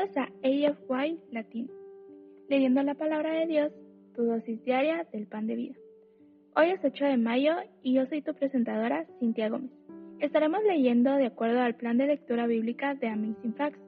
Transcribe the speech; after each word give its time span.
Bienvenidos 0.00 0.16
a 0.16 0.94
AFY 0.94 1.20
Latino, 1.30 1.68
leyendo 2.48 2.82
la 2.82 2.94
palabra 2.94 3.32
de 3.34 3.46
Dios, 3.46 3.72
tu 4.14 4.24
dosis 4.24 4.64
diaria 4.64 5.06
del 5.12 5.26
pan 5.26 5.46
de 5.46 5.56
vida. 5.56 5.74
Hoy 6.56 6.70
es 6.70 6.80
8 6.82 7.04
de 7.04 7.16
mayo 7.18 7.52
y 7.82 7.94
yo 7.94 8.06
soy 8.06 8.22
tu 8.22 8.32
presentadora, 8.32 9.04
Cintia 9.18 9.50
Gómez. 9.50 9.70
Estaremos 10.20 10.62
leyendo 10.64 11.14
de 11.16 11.26
acuerdo 11.26 11.60
al 11.60 11.74
plan 11.74 11.98
de 11.98 12.06
lectura 12.06 12.46
bíblica 12.46 12.94
de 12.94 13.08
Amazing 13.08 13.54
Facts, 13.56 13.78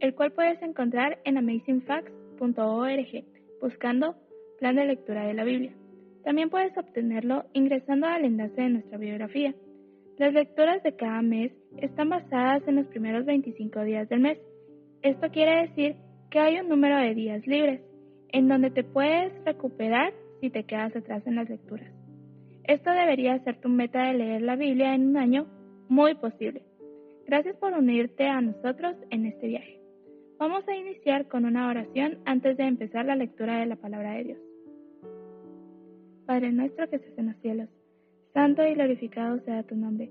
el 0.00 0.14
cual 0.14 0.32
puedes 0.32 0.62
encontrar 0.62 1.18
en 1.24 1.36
amazingfacts.org, 1.36 3.24
buscando 3.60 4.16
plan 4.58 4.76
de 4.76 4.86
lectura 4.86 5.26
de 5.26 5.34
la 5.34 5.44
Biblia. 5.44 5.74
También 6.24 6.48
puedes 6.48 6.76
obtenerlo 6.78 7.44
ingresando 7.52 8.06
al 8.06 8.24
enlace 8.24 8.62
de 8.62 8.70
nuestra 8.70 8.96
biografía. 8.96 9.54
Las 10.16 10.32
lecturas 10.32 10.82
de 10.82 10.96
cada 10.96 11.20
mes 11.20 11.52
están 11.76 12.08
basadas 12.08 12.66
en 12.66 12.76
los 12.76 12.86
primeros 12.86 13.26
25 13.26 13.82
días 13.84 14.08
del 14.08 14.20
mes. 14.20 14.38
Esto 15.02 15.30
quiere 15.30 15.62
decir 15.62 15.96
que 16.30 16.38
hay 16.38 16.60
un 16.60 16.68
número 16.68 16.96
de 16.96 17.14
días 17.14 17.44
libres, 17.46 17.80
en 18.28 18.48
donde 18.48 18.70
te 18.70 18.84
puedes 18.84 19.32
recuperar 19.44 20.12
si 20.40 20.48
te 20.48 20.64
quedas 20.64 20.94
atrás 20.94 21.26
en 21.26 21.34
las 21.34 21.50
lecturas. 21.50 21.92
Esto 22.64 22.90
debería 22.90 23.42
ser 23.42 23.60
tu 23.60 23.68
meta 23.68 24.06
de 24.06 24.14
leer 24.14 24.42
la 24.42 24.54
Biblia 24.54 24.94
en 24.94 25.08
un 25.08 25.16
año 25.16 25.46
muy 25.88 26.14
posible. 26.14 26.62
Gracias 27.26 27.56
por 27.56 27.72
unirte 27.72 28.28
a 28.28 28.40
nosotros 28.40 28.94
en 29.10 29.26
este 29.26 29.48
viaje. 29.48 29.80
Vamos 30.38 30.66
a 30.68 30.76
iniciar 30.76 31.26
con 31.26 31.44
una 31.44 31.68
oración 31.68 32.18
antes 32.24 32.56
de 32.56 32.64
empezar 32.64 33.04
la 33.04 33.16
lectura 33.16 33.58
de 33.58 33.66
la 33.66 33.76
palabra 33.76 34.12
de 34.12 34.24
Dios. 34.24 34.38
Padre 36.26 36.52
nuestro 36.52 36.88
que 36.88 36.96
estás 36.96 37.18
en 37.18 37.26
los 37.26 37.36
cielos, 37.38 37.68
santo 38.32 38.64
y 38.64 38.74
glorificado 38.74 39.40
sea 39.40 39.64
tu 39.64 39.74
nombre. 39.74 40.10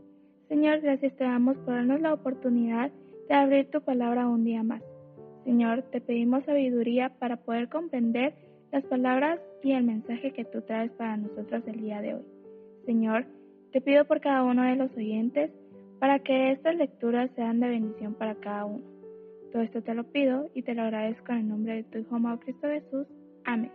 Señor, 0.50 0.82
gracias 0.82 1.16
te 1.16 1.24
damos 1.24 1.56
por 1.58 1.76
darnos 1.76 2.02
la 2.02 2.14
oportunidad 2.14 2.92
de 3.32 3.38
abrir 3.38 3.72
tu 3.72 3.80
palabra 3.80 4.28
un 4.28 4.44
día 4.44 4.62
más. 4.62 4.84
Señor, 5.46 5.84
te 5.84 6.02
pedimos 6.02 6.44
sabiduría 6.44 7.14
para 7.18 7.38
poder 7.38 7.70
comprender 7.70 8.34
las 8.74 8.84
palabras 8.84 9.40
y 9.64 9.72
el 9.72 9.86
mensaje 9.86 10.34
que 10.34 10.44
tú 10.44 10.62
traes 10.64 10.92
para 10.92 11.16
nosotros 11.16 11.64
el 11.66 11.80
día 11.80 12.02
de 12.02 12.16
hoy. 12.16 12.26
Señor, 12.86 13.26
te 13.72 13.80
pido 13.80 14.04
por 14.04 14.20
cada 14.20 14.44
uno 14.44 14.64
de 14.64 14.76
los 14.76 14.92
oyentes 14.98 15.50
para 16.00 16.20
que 16.20 16.52
estas 16.52 16.76
lecturas 16.76 17.32
sean 17.38 17.62
de 17.62 17.70
bendición 17.70 18.16
para 18.16 18.36
cada 18.36 18.66
uno. 18.66 18.84
Todo 19.54 19.62
esto 19.62 19.82
te 19.82 19.94
lo 19.94 20.04
pido 20.04 20.50
y 20.54 20.64
te 20.64 20.76
lo 20.76 20.82
agradezco 20.82 21.32
en 21.32 21.38
el 21.38 21.48
nombre 21.48 21.76
de 21.76 21.84
tu 21.84 22.00
Hijo 22.00 22.18
amado 22.18 22.42
Cristo 22.42 22.68
Jesús. 22.68 23.08
Amén. 23.46 23.72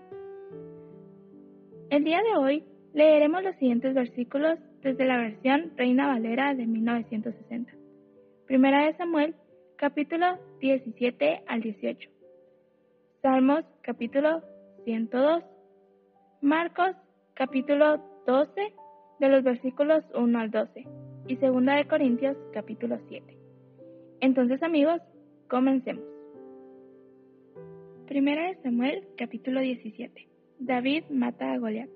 El 1.89 2.05
día 2.05 2.21
de 2.23 2.37
hoy 2.39 2.63
leeremos 2.93 3.43
los 3.43 3.57
siguientes 3.57 3.95
versículos 3.95 4.59
desde 4.83 5.07
la 5.07 5.17
versión 5.17 5.73
Reina 5.77 6.09
Valera 6.09 6.55
de 6.55 6.67
1960. 6.67 7.73
Primera 8.47 8.87
de 8.87 8.95
Samuel, 8.99 9.35
capítulo 9.77 10.39
17 10.61 11.43
al 11.47 11.61
18. 11.61 12.09
Salmos, 13.21 13.65
capítulo 13.83 14.43
102. 14.85 15.45
Marcos, 16.41 16.97
capítulo 17.35 18.03
12, 18.27 18.73
de 19.21 19.29
los 19.29 19.45
versículos 19.45 20.03
1 20.15 20.39
al 20.39 20.51
12. 20.51 20.87
Y 21.29 21.37
Segunda 21.37 21.77
de 21.77 21.87
Corintios, 21.87 22.37
capítulo 22.55 22.99
7. 23.09 23.37
Entonces, 24.21 24.63
amigos, 24.63 25.03
comencemos. 25.49 26.05
Primera 28.07 28.49
de 28.49 28.63
Samuel, 28.63 29.07
capítulo 29.19 29.61
17. 29.61 30.27
David 30.59 31.05
mata 31.11 31.53
a 31.53 31.59
Goliat. 31.59 31.91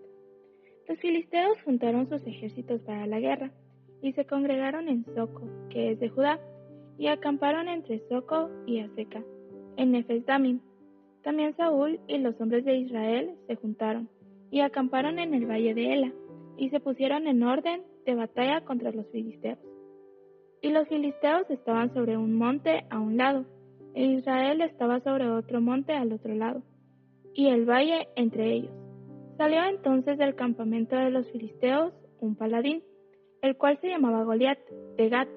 Los 0.87 0.98
filisteos 0.98 1.56
juntaron 1.65 2.09
sus 2.11 2.27
ejércitos 2.27 2.83
para 2.83 3.06
la 3.06 3.20
guerra 3.20 3.53
y 4.03 4.12
se 4.12 4.27
congregaron 4.27 4.89
en 4.89 5.05
Soco, 5.15 5.42
que 5.70 5.92
es 5.92 6.00
de 6.00 6.09
Judá, 6.09 6.41
y 7.01 7.09
acamparon 7.09 7.67
entre 7.69 8.06
Soco 8.11 8.51
y 8.67 8.81
Aseca, 8.81 9.25
en 9.79 9.93
Nefes 9.93 10.23
También 10.27 11.56
Saúl 11.56 11.98
y 12.06 12.19
los 12.19 12.39
hombres 12.39 12.62
de 12.67 12.77
Israel 12.77 13.37
se 13.47 13.56
juntaron 13.56 14.11
y 14.51 14.61
acamparon 14.61 15.19
en 15.19 15.33
el 15.33 15.47
valle 15.47 15.73
de 15.73 15.95
Ela, 15.95 16.12
y 16.59 16.69
se 16.69 16.78
pusieron 16.78 17.27
en 17.27 17.43
orden 17.43 17.81
de 18.05 18.15
batalla 18.15 18.60
contra 18.66 18.93
los 18.93 19.06
filisteos. 19.12 19.59
Y 20.60 20.72
los 20.72 20.89
filisteos 20.89 21.49
estaban 21.49 21.94
sobre 21.94 22.19
un 22.19 22.34
monte 22.34 22.84
a 22.91 23.00
un 23.00 23.16
lado, 23.16 23.47
e 23.94 24.05
Israel 24.05 24.60
estaba 24.60 25.00
sobre 25.00 25.27
otro 25.31 25.62
monte 25.62 25.94
al 25.94 26.12
otro 26.12 26.34
lado, 26.34 26.62
y 27.33 27.47
el 27.47 27.65
valle 27.65 28.09
entre 28.15 28.53
ellos. 28.53 28.72
Salió 29.39 29.65
entonces 29.65 30.19
del 30.19 30.34
campamento 30.34 30.97
de 30.97 31.10
los 31.10 31.27
filisteos 31.31 31.94
un 32.21 32.34
paladín, 32.34 32.83
el 33.41 33.56
cual 33.56 33.78
se 33.81 33.89
llamaba 33.89 34.25
Goliat 34.25 34.59
de 34.99 35.09
Gat, 35.09 35.28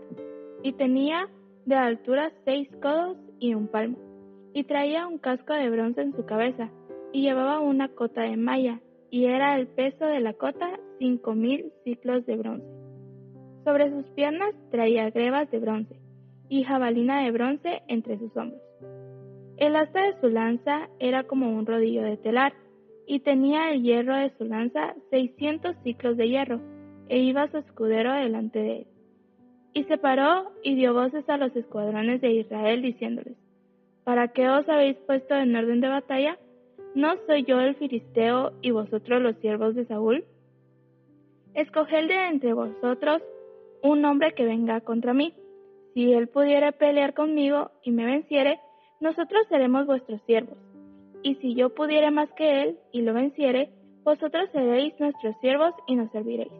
y 0.61 0.73
tenía 0.73 1.29
de 1.65 1.75
altura 1.75 2.31
seis 2.45 2.69
codos 2.81 3.17
y 3.39 3.53
un 3.53 3.67
palmo, 3.67 3.97
y 4.53 4.63
traía 4.63 5.07
un 5.07 5.17
casco 5.17 5.53
de 5.53 5.69
bronce 5.69 6.01
en 6.01 6.15
su 6.15 6.25
cabeza, 6.25 6.69
y 7.11 7.21
llevaba 7.21 7.59
una 7.59 7.89
cota 7.89 8.21
de 8.21 8.37
malla, 8.37 8.79
y 9.09 9.25
era 9.25 9.55
el 9.57 9.67
peso 9.67 10.05
de 10.05 10.19
la 10.19 10.33
cota 10.33 10.79
cinco 10.99 11.33
mil 11.33 11.71
ciclos 11.83 12.25
de 12.25 12.35
bronce. 12.35 12.67
Sobre 13.63 13.89
sus 13.91 14.05
piernas 14.15 14.53
traía 14.71 15.09
grebas 15.09 15.49
de 15.51 15.59
bronce, 15.59 15.95
y 16.49 16.63
jabalina 16.63 17.23
de 17.23 17.31
bronce 17.31 17.81
entre 17.87 18.17
sus 18.19 18.35
hombros. 18.35 18.61
El 19.57 19.75
asta 19.75 20.01
de 20.01 20.19
su 20.19 20.29
lanza 20.29 20.89
era 20.99 21.23
como 21.23 21.55
un 21.55 21.65
rodillo 21.65 22.03
de 22.03 22.17
telar, 22.17 22.53
y 23.05 23.19
tenía 23.19 23.71
el 23.71 23.83
hierro 23.83 24.15
de 24.15 24.31
su 24.37 24.45
lanza 24.45 24.95
seiscientos 25.09 25.75
ciclos 25.83 26.17
de 26.17 26.29
hierro, 26.29 26.59
e 27.09 27.19
iba 27.19 27.49
su 27.49 27.57
escudero 27.57 28.13
delante 28.13 28.59
de 28.59 28.77
él. 28.77 28.87
Y 29.73 29.83
se 29.85 29.97
paró 29.97 30.51
y 30.63 30.75
dio 30.75 30.93
voces 30.93 31.27
a 31.29 31.37
los 31.37 31.55
escuadrones 31.55 32.21
de 32.21 32.31
Israel 32.31 32.81
diciéndoles, 32.81 33.35
¿Para 34.03 34.27
qué 34.29 34.49
os 34.49 34.67
habéis 34.69 34.97
puesto 34.97 35.35
en 35.35 35.55
orden 35.55 35.81
de 35.81 35.87
batalla? 35.87 36.37
¿No 36.93 37.15
soy 37.25 37.43
yo 37.43 37.59
el 37.59 37.75
filisteo 37.75 38.51
y 38.61 38.71
vosotros 38.71 39.21
los 39.21 39.35
siervos 39.37 39.75
de 39.75 39.85
Saúl? 39.85 40.25
Escoged 41.53 42.07
de 42.07 42.27
entre 42.27 42.53
vosotros 42.53 43.21
un 43.81 44.03
hombre 44.05 44.33
que 44.33 44.45
venga 44.45 44.81
contra 44.81 45.13
mí. 45.13 45.33
Si 45.93 46.13
él 46.13 46.27
pudiera 46.27 46.71
pelear 46.71 47.13
conmigo 47.13 47.71
y 47.83 47.91
me 47.91 48.05
venciere, 48.05 48.59
nosotros 48.99 49.45
seremos 49.49 49.85
vuestros 49.85 50.21
siervos 50.25 50.57
y 51.23 51.35
si 51.35 51.55
yo 51.55 51.73
pudiere 51.73 52.11
más 52.11 52.29
que 52.33 52.61
él 52.61 52.79
y 52.91 53.01
lo 53.01 53.13
venciere, 53.13 53.69
vosotros 54.03 54.49
seréis 54.51 54.93
nuestros 54.99 55.35
siervos 55.39 55.73
y 55.87 55.95
nos 55.95 56.11
serviréis. 56.11 56.51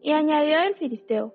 Y 0.00 0.12
añadió 0.12 0.60
el 0.60 0.76
filisteo, 0.76 1.34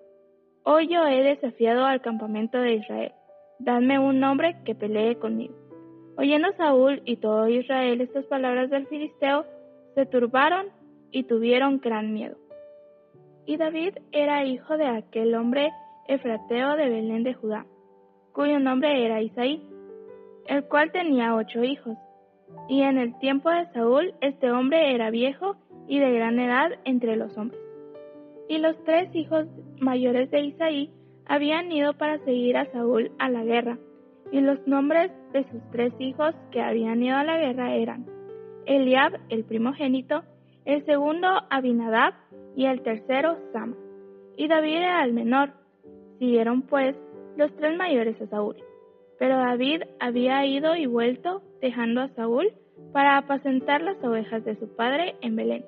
Hoy 0.65 0.87
yo 0.87 1.05
he 1.05 1.23
desafiado 1.23 1.85
al 1.85 2.01
campamento 2.01 2.57
de 2.57 2.75
Israel, 2.75 3.11
dadme 3.59 3.99
un 3.99 4.23
hombre 4.23 4.55
que 4.63 4.75
pelee 4.75 5.17
conmigo. 5.17 5.53
Oyendo 6.15 6.53
Saúl 6.53 7.01
y 7.03 7.17
todo 7.17 7.49
Israel 7.49 7.99
estas 7.99 8.25
palabras 8.25 8.69
del 8.69 8.87
filisteo, 8.87 9.45
se 9.95 10.05
turbaron 10.05 10.67
y 11.11 11.23
tuvieron 11.23 11.79
gran 11.79 12.13
miedo. 12.13 12.37
Y 13.45 13.57
David 13.57 13.97
era 14.13 14.45
hijo 14.45 14.77
de 14.77 14.87
aquel 14.87 15.35
hombre 15.35 15.69
efrateo 16.07 16.75
de 16.77 16.89
Belén 16.89 17.23
de 17.23 17.33
Judá, 17.33 17.65
cuyo 18.31 18.59
nombre 18.59 19.05
era 19.05 19.21
Isaí, 19.21 19.61
el 20.47 20.63
cual 20.65 20.91
tenía 20.93 21.35
ocho 21.35 21.63
hijos 21.63 21.97
y 22.69 22.81
en 22.81 22.97
el 22.97 23.17
tiempo 23.19 23.49
de 23.49 23.65
Saúl 23.73 24.13
este 24.21 24.51
hombre 24.51 24.93
era 24.93 25.09
viejo 25.09 25.57
y 25.87 25.99
de 25.99 26.11
gran 26.13 26.39
edad 26.39 26.71
entre 26.85 27.15
los 27.15 27.37
hombres. 27.37 27.62
Y 28.47 28.57
los 28.57 28.75
tres 28.83 29.13
hijos 29.15 29.47
mayores 29.79 30.29
de 30.31 30.41
Isaí 30.41 30.91
habían 31.25 31.71
ido 31.71 31.93
para 31.93 32.19
seguir 32.25 32.57
a 32.57 32.71
Saúl 32.71 33.11
a 33.19 33.29
la 33.29 33.43
guerra, 33.43 33.77
y 34.31 34.41
los 34.41 34.65
nombres 34.67 35.11
de 35.31 35.43
sus 35.49 35.61
tres 35.71 35.93
hijos 35.99 36.33
que 36.51 36.61
habían 36.61 37.01
ido 37.01 37.15
a 37.15 37.23
la 37.23 37.37
guerra 37.37 37.75
eran 37.75 38.05
Eliab, 38.65 39.19
el 39.29 39.43
primogénito, 39.43 40.23
el 40.65 40.85
segundo 40.85 41.27
Abinadab 41.49 42.13
y 42.55 42.65
el 42.65 42.81
tercero 42.81 43.37
Sama. 43.51 43.75
Y 44.37 44.47
David 44.47 44.77
era 44.77 45.03
el 45.03 45.13
menor. 45.13 45.51
Siguieron 46.19 46.63
pues 46.63 46.95
los 47.37 47.53
tres 47.55 47.77
mayores 47.77 48.19
a 48.21 48.27
Saúl. 48.27 48.55
Pero 49.19 49.37
David 49.37 49.83
había 49.99 50.45
ido 50.45 50.75
y 50.75 50.85
vuelto, 50.85 51.41
dejando 51.61 52.01
a 52.01 52.09
Saúl 52.09 52.51
para 52.91 53.17
apacentar 53.17 53.81
las 53.81 54.01
ovejas 54.03 54.43
de 54.43 54.55
su 54.57 54.67
padre 54.75 55.15
en 55.21 55.35
Belén. 55.35 55.65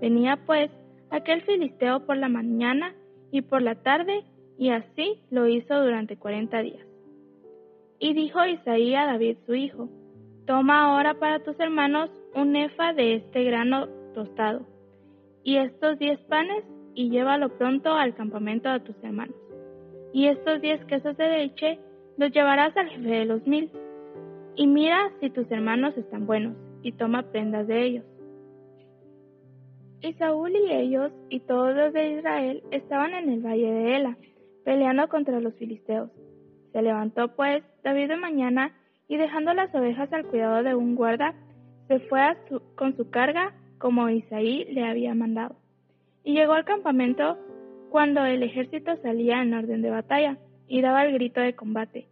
Venía 0.00 0.38
pues 0.46 0.70
aquel 1.12 1.42
filisteo 1.42 2.04
por 2.06 2.16
la 2.16 2.28
mañana 2.28 2.94
y 3.30 3.42
por 3.42 3.62
la 3.62 3.76
tarde, 3.76 4.24
y 4.58 4.70
así 4.70 5.20
lo 5.30 5.46
hizo 5.46 5.80
durante 5.80 6.16
cuarenta 6.16 6.62
días. 6.62 6.86
Y 7.98 8.14
dijo 8.14 8.44
Isaí 8.44 8.94
a 8.94 9.06
David 9.06 9.36
su 9.46 9.54
hijo, 9.54 9.88
Toma 10.46 10.84
ahora 10.84 11.14
para 11.14 11.38
tus 11.44 11.58
hermanos 11.60 12.10
un 12.34 12.56
efa 12.56 12.92
de 12.94 13.14
este 13.16 13.44
grano 13.44 13.86
tostado, 14.14 14.66
y 15.44 15.56
estos 15.56 15.98
diez 15.98 16.18
panes, 16.22 16.64
y 16.94 17.10
llévalo 17.10 17.56
pronto 17.56 17.92
al 17.92 18.14
campamento 18.14 18.70
de 18.70 18.80
tus 18.80 18.96
hermanos. 19.02 19.36
Y 20.12 20.26
estos 20.26 20.60
diez 20.60 20.84
quesos 20.86 21.16
de 21.16 21.28
leche, 21.28 21.78
los 22.16 22.32
llevarás 22.32 22.76
al 22.76 22.88
jefe 22.88 23.08
de 23.08 23.24
los 23.24 23.46
mil, 23.46 23.70
y 24.56 24.66
mira 24.66 25.10
si 25.20 25.30
tus 25.30 25.50
hermanos 25.50 25.96
están 25.96 26.26
buenos, 26.26 26.56
y 26.82 26.92
toma 26.92 27.30
prendas 27.30 27.66
de 27.66 27.82
ellos. 27.82 28.04
Y 30.02 30.14
Saúl 30.14 30.50
y 30.56 30.72
ellos 30.72 31.12
y 31.28 31.38
todos 31.40 31.76
los 31.76 31.92
de 31.92 32.18
Israel 32.18 32.62
estaban 32.72 33.14
en 33.14 33.30
el 33.30 33.40
valle 33.40 33.70
de 33.72 33.96
Ela, 33.96 34.16
peleando 34.64 35.08
contra 35.08 35.40
los 35.40 35.54
filisteos. 35.54 36.10
Se 36.72 36.82
levantó 36.82 37.36
pues 37.36 37.62
David 37.84 38.08
de 38.08 38.16
mañana 38.16 38.72
y 39.06 39.16
dejando 39.16 39.54
las 39.54 39.72
ovejas 39.74 40.12
al 40.12 40.26
cuidado 40.26 40.64
de 40.64 40.74
un 40.74 40.96
guarda, 40.96 41.34
se 41.86 42.00
fue 42.00 42.20
con 42.74 42.96
su 42.96 43.10
carga 43.10 43.54
como 43.78 44.08
Isaí 44.08 44.64
le 44.72 44.84
había 44.84 45.14
mandado. 45.14 45.54
Y 46.24 46.34
llegó 46.34 46.54
al 46.54 46.64
campamento 46.64 47.38
cuando 47.90 48.24
el 48.24 48.42
ejército 48.42 48.96
salía 49.02 49.42
en 49.42 49.54
orden 49.54 49.82
de 49.82 49.90
batalla 49.90 50.36
y 50.66 50.80
daba 50.80 51.04
el 51.04 51.12
grito 51.12 51.40
de 51.40 51.54
combate. 51.54 52.08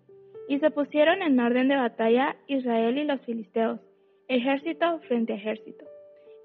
Y 0.48 0.60
se 0.60 0.70
pusieron 0.70 1.22
en 1.22 1.40
orden 1.40 1.68
de 1.68 1.76
batalla 1.76 2.36
Israel 2.46 2.98
y 2.98 3.04
los 3.04 3.20
filisteos, 3.22 3.80
ejército 4.28 5.00
frente 5.08 5.34
ejército. 5.34 5.84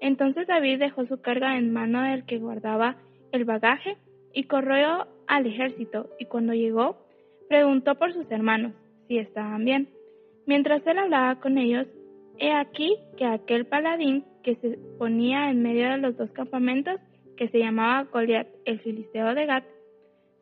Entonces 0.00 0.46
David 0.46 0.78
dejó 0.78 1.06
su 1.06 1.20
carga 1.20 1.56
en 1.56 1.72
mano 1.72 2.02
del 2.02 2.24
que 2.24 2.38
guardaba 2.38 2.96
el 3.32 3.44
bagaje 3.44 3.96
y 4.32 4.44
corrió 4.44 5.06
al 5.26 5.46
ejército, 5.46 6.10
y 6.18 6.26
cuando 6.26 6.52
llegó, 6.52 6.96
preguntó 7.48 7.94
por 7.94 8.12
sus 8.12 8.30
hermanos 8.30 8.72
si 9.08 9.18
estaban 9.18 9.64
bien. 9.64 9.88
Mientras 10.46 10.86
él 10.86 10.98
hablaba 10.98 11.40
con 11.40 11.58
ellos, 11.58 11.86
he 12.38 12.52
aquí 12.52 12.96
que 13.16 13.24
aquel 13.24 13.66
paladín 13.66 14.24
que 14.42 14.56
se 14.56 14.78
ponía 14.98 15.50
en 15.50 15.62
medio 15.62 15.90
de 15.90 15.98
los 15.98 16.16
dos 16.16 16.30
campamentos, 16.32 17.00
que 17.36 17.48
se 17.48 17.58
llamaba 17.58 18.08
Goliat, 18.12 18.46
el 18.64 18.80
filisteo 18.80 19.34
de 19.34 19.46
Gat, 19.46 19.64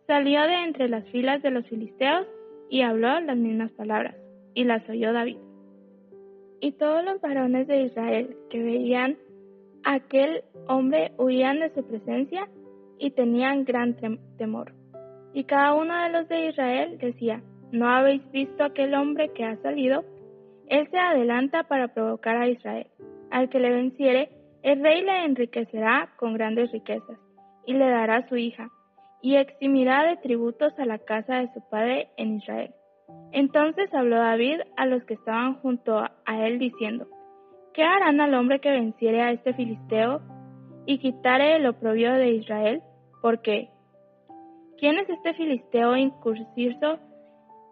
salió 0.06 0.42
de 0.42 0.64
entre 0.64 0.88
las 0.88 1.04
filas 1.08 1.42
de 1.42 1.50
los 1.50 1.66
filisteos 1.66 2.26
y 2.68 2.82
habló 2.82 3.20
las 3.20 3.36
mismas 3.36 3.70
palabras, 3.72 4.16
y 4.54 4.64
las 4.64 4.86
oyó 4.88 5.12
David. 5.12 5.38
Y 6.60 6.72
todos 6.72 7.04
los 7.04 7.20
varones 7.20 7.66
de 7.66 7.82
Israel 7.82 8.36
que 8.50 8.62
veían 8.62 9.16
aquel 9.84 10.42
hombre 10.66 11.12
huían 11.18 11.60
de 11.60 11.72
su 11.74 11.86
presencia 11.86 12.48
y 12.98 13.10
tenían 13.10 13.64
gran 13.64 13.96
temor. 14.36 14.72
Y 15.32 15.44
cada 15.44 15.74
uno 15.74 15.96
de 16.02 16.10
los 16.10 16.28
de 16.28 16.48
Israel 16.48 16.98
decía, 16.98 17.42
¿no 17.72 17.88
habéis 17.88 18.22
visto 18.30 18.64
aquel 18.64 18.94
hombre 18.94 19.30
que 19.30 19.44
ha 19.44 19.56
salido? 19.62 20.04
Él 20.68 20.88
se 20.90 20.98
adelanta 20.98 21.64
para 21.64 21.88
provocar 21.88 22.36
a 22.36 22.48
Israel. 22.48 22.86
Al 23.30 23.48
que 23.48 23.58
le 23.58 23.70
venciere, 23.70 24.30
el 24.62 24.82
rey 24.82 25.02
le 25.02 25.24
enriquecerá 25.24 26.10
con 26.16 26.34
grandes 26.34 26.70
riquezas, 26.72 27.18
y 27.66 27.74
le 27.74 27.86
dará 27.88 28.26
su 28.28 28.36
hija, 28.36 28.68
y 29.20 29.36
eximirá 29.36 30.04
de 30.04 30.16
tributos 30.18 30.72
a 30.78 30.86
la 30.86 30.98
casa 30.98 31.36
de 31.36 31.52
su 31.52 31.60
padre 31.68 32.08
en 32.16 32.36
Israel. 32.36 32.72
Entonces 33.32 33.92
habló 33.92 34.16
David 34.16 34.60
a 34.76 34.86
los 34.86 35.02
que 35.04 35.14
estaban 35.14 35.54
junto 35.56 35.98
a 35.98 36.46
él 36.46 36.58
diciendo, 36.58 37.08
¿Qué 37.74 37.82
harán 37.82 38.20
al 38.20 38.34
hombre 38.34 38.60
que 38.60 38.70
venciere 38.70 39.20
a 39.20 39.32
este 39.32 39.52
filisteo 39.52 40.20
y 40.86 40.98
quitare 40.98 41.56
el 41.56 41.66
oprobio 41.66 42.12
de 42.12 42.30
Israel? 42.30 42.82
Porque, 43.20 43.68
¿quién 44.78 44.96
es 44.98 45.10
este 45.10 45.34
filisteo 45.34 45.96
incursivo 45.96 47.00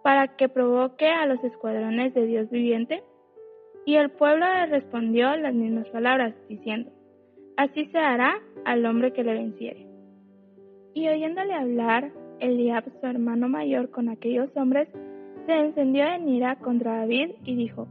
para 0.03 0.37
que 0.37 0.49
provoque 0.49 1.07
a 1.07 1.27
los 1.27 1.43
escuadrones 1.45 2.13
de 2.15 2.27
Dios 2.27 2.51
viviente? 2.51 3.05
Y 3.87 3.95
el 3.95 4.11
pueblo 4.11 4.45
le 4.45 4.67
respondió 4.67 5.37
las 5.37 5.55
mismas 5.55 5.89
palabras, 5.91 6.35
diciendo, 6.49 6.91
Así 7.57 7.87
se 7.87 7.99
hará 7.99 8.35
al 8.65 8.85
hombre 8.85 9.13
que 9.13 9.23
le 9.23 9.35
venciere. 9.35 9.87
Y 10.95 11.09
oyéndole 11.09 11.55
hablar, 11.55 12.11
Eliab, 12.41 12.85
su 13.01 13.07
hermano 13.07 13.49
mayor, 13.49 13.91
con 13.91 14.09
aquellos 14.09 14.51
hombres, 14.57 14.89
se 15.47 15.53
encendió 15.53 16.05
en 16.07 16.29
ira 16.29 16.57
contra 16.57 16.97
David 16.97 17.31
y 17.45 17.55
dijo, 17.55 17.87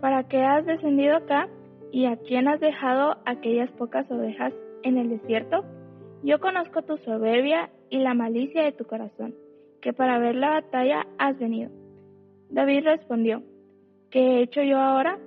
¿Para 0.00 0.28
qué 0.28 0.42
has 0.42 0.64
descendido 0.64 1.16
acá? 1.16 1.48
¿Y 1.96 2.04
a 2.04 2.18
quién 2.18 2.46
has 2.46 2.60
dejado 2.60 3.16
aquellas 3.24 3.70
pocas 3.70 4.04
ovejas 4.10 4.52
en 4.82 4.98
el 4.98 5.08
desierto? 5.08 5.64
Yo 6.22 6.40
conozco 6.40 6.82
tu 6.82 6.98
soberbia 6.98 7.70
y 7.88 8.00
la 8.00 8.12
malicia 8.12 8.64
de 8.64 8.72
tu 8.72 8.84
corazón, 8.84 9.34
que 9.80 9.94
para 9.94 10.18
ver 10.18 10.34
la 10.34 10.50
batalla 10.50 11.06
has 11.16 11.38
venido. 11.38 11.70
David 12.50 12.84
respondió, 12.84 13.42
¿qué 14.10 14.20
he 14.20 14.42
hecho 14.42 14.62
yo 14.62 14.76
ahora? 14.76 15.18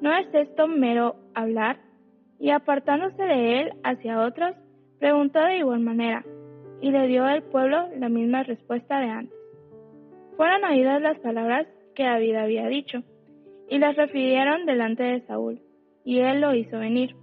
¿No 0.00 0.16
es 0.16 0.26
esto 0.32 0.66
mero 0.66 1.16
hablar? 1.34 1.76
Y 2.40 2.48
apartándose 2.48 3.22
de 3.22 3.60
él 3.60 3.72
hacia 3.82 4.22
otros, 4.22 4.56
preguntó 5.00 5.40
de 5.40 5.58
igual 5.58 5.80
manera, 5.80 6.24
y 6.80 6.90
le 6.90 7.06
dio 7.06 7.24
al 7.24 7.42
pueblo 7.42 7.90
la 7.98 8.08
misma 8.08 8.44
respuesta 8.44 8.98
de 8.98 9.10
antes. 9.10 9.38
Fueron 10.38 10.64
oídas 10.64 11.02
las 11.02 11.18
palabras 11.18 11.66
que 11.94 12.04
David 12.04 12.36
había 12.36 12.66
dicho, 12.68 13.02
y 13.68 13.78
las 13.78 13.94
refirieron 13.94 14.64
delante 14.64 15.02
de 15.02 15.20
Saúl, 15.26 15.60
y 16.04 16.20
él 16.20 16.40
lo 16.40 16.54
hizo 16.54 16.78
venir. 16.78 17.16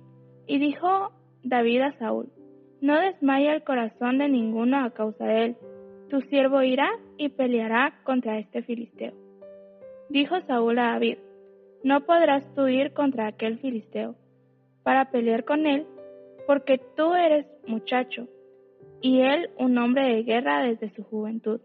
Y 0.47 0.59
dijo 0.59 1.11
David 1.43 1.81
a 1.81 1.97
Saúl, 1.99 2.29
no 2.81 2.99
desmaya 2.99 3.53
el 3.53 3.63
corazón 3.63 4.17
de 4.17 4.27
ninguno 4.27 4.83
a 4.83 4.91
causa 4.91 5.25
de 5.25 5.45
él, 5.45 5.55
tu 6.09 6.21
siervo 6.21 6.61
irá 6.61 6.89
y 7.17 7.29
peleará 7.29 8.01
contra 8.03 8.37
este 8.39 8.63
filisteo. 8.63 9.13
Dijo 10.09 10.41
Saúl 10.41 10.79
a 10.79 10.93
David, 10.93 11.19
no 11.83 12.01
podrás 12.05 12.43
tú 12.53 12.67
ir 12.67 12.93
contra 12.93 13.27
aquel 13.27 13.59
filisteo 13.59 14.15
para 14.83 15.11
pelear 15.11 15.45
con 15.45 15.65
él, 15.65 15.85
porque 16.47 16.79
tú 16.97 17.13
eres 17.13 17.45
muchacho, 17.65 18.27
y 19.01 19.21
él 19.21 19.49
un 19.57 19.77
hombre 19.77 20.15
de 20.15 20.23
guerra 20.23 20.63
desde 20.63 20.93
su 20.95 21.03
juventud. 21.03 21.61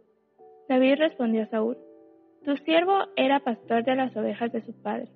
David 0.68 0.96
respondió 0.98 1.42
a 1.42 1.48
Saúl, 1.48 1.76
tu 2.44 2.56
siervo 2.58 3.06
era 3.16 3.40
pastor 3.40 3.84
de 3.84 3.96
las 3.96 4.16
ovejas 4.16 4.52
de 4.52 4.62
su 4.62 4.72
padre, 4.72 5.08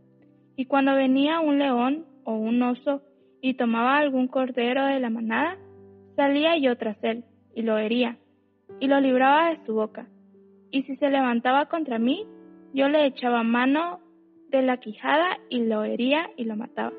y 0.60 0.66
cuando 0.66 0.94
venía 0.94 1.40
un 1.40 1.58
león 1.58 2.04
o 2.24 2.34
un 2.34 2.62
oso 2.62 3.00
y 3.40 3.54
tomaba 3.54 3.96
algún 3.96 4.28
cordero 4.28 4.84
de 4.84 5.00
la 5.00 5.08
manada, 5.08 5.56
salía 6.16 6.54
yo 6.58 6.76
tras 6.76 7.02
él, 7.02 7.24
y 7.54 7.62
lo 7.62 7.78
hería, 7.78 8.18
y 8.78 8.86
lo 8.86 9.00
libraba 9.00 9.48
de 9.48 9.64
su 9.64 9.72
boca. 9.72 10.06
Y 10.70 10.82
si 10.82 10.96
se 10.96 11.08
levantaba 11.08 11.64
contra 11.70 11.98
mí, 11.98 12.26
yo 12.74 12.90
le 12.90 13.06
echaba 13.06 13.42
mano 13.42 14.00
de 14.50 14.60
la 14.60 14.76
quijada 14.76 15.38
y 15.48 15.60
lo 15.64 15.82
hería 15.82 16.28
y 16.36 16.44
lo 16.44 16.56
mataba. 16.56 16.92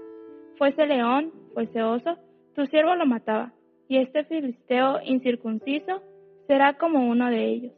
Fuese 0.57 0.87
león, 0.87 1.31
fuese 1.53 1.83
oso, 1.83 2.17
tu 2.55 2.65
siervo 2.65 2.95
lo 2.95 3.05
mataba, 3.05 3.53
y 3.87 3.97
este 3.97 4.23
filisteo 4.23 5.01
incircunciso 5.05 6.01
será 6.47 6.79
como 6.79 7.07
uno 7.07 7.29
de 7.29 7.45
ellos, 7.45 7.73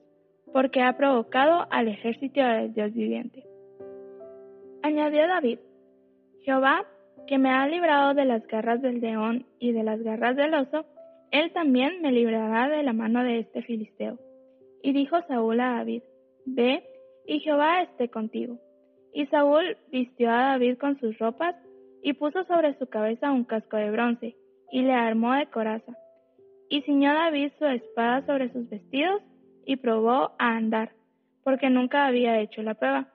porque 0.53 0.81
ha 0.81 0.95
provocado 0.95 1.67
al 1.71 1.89
ejército 1.89 2.39
del 2.39 2.73
Dios 2.73 2.93
viviente. 2.93 3.43
Añadió 4.81 5.27
David, 5.27 5.59
Jehová, 6.43 6.85
que 7.27 7.37
me 7.37 7.49
ha 7.49 7.67
librado 7.67 8.13
de 8.13 8.25
las 8.25 8.45
garras 8.47 8.81
del 8.81 8.99
león 8.99 9.45
y 9.59 9.71
de 9.71 9.83
las 9.83 10.01
garras 10.01 10.35
del 10.35 10.53
oso, 10.53 10.85
él 11.31 11.51
también 11.51 12.01
me 12.01 12.11
librará 12.11 12.67
de 12.69 12.83
la 12.83 12.93
mano 12.93 13.23
de 13.23 13.39
este 13.39 13.63
filisteo. 13.63 14.19
Y 14.83 14.93
dijo 14.93 15.17
Saúl 15.27 15.59
a 15.61 15.77
David, 15.77 16.03
Ve, 16.45 16.83
y 17.25 17.39
Jehová 17.39 17.81
esté 17.81 18.09
contigo. 18.09 18.59
Y 19.13 19.25
Saúl 19.27 19.77
vistió 19.89 20.29
a 20.29 20.49
David 20.49 20.77
con 20.77 20.99
sus 20.99 21.17
ropas, 21.17 21.55
y 22.03 22.13
puso 22.13 22.43
sobre 22.43 22.77
su 22.77 22.87
cabeza 22.87 23.31
un 23.31 23.45
casco 23.45 23.77
de 23.77 23.89
bronce, 23.89 24.35
y 24.71 24.81
le 24.81 24.93
armó 24.93 25.33
de 25.33 25.47
coraza. 25.47 25.93
Y 26.69 26.81
ciñó 26.81 27.13
David 27.13 27.51
su 27.57 27.65
espada 27.65 28.25
sobre 28.25 28.51
sus 28.51 28.69
vestidos, 28.69 29.21
y 29.65 29.77
probó 29.77 30.33
a 30.37 30.57
andar, 30.57 30.91
porque 31.43 31.69
nunca 31.69 32.05
había 32.05 32.39
hecho 32.41 32.61
la 32.61 32.73
prueba. 32.73 33.07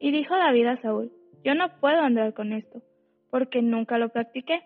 Y 0.00 0.10
dijo 0.10 0.34
David 0.34 0.66
a 0.66 0.82
Saúl, 0.82 1.12
Yo 1.44 1.54
no 1.54 1.68
puedo 1.80 2.00
andar 2.00 2.34
con 2.34 2.52
esto, 2.52 2.82
porque 3.30 3.62
nunca 3.62 3.98
lo 3.98 4.10
practiqué. 4.10 4.62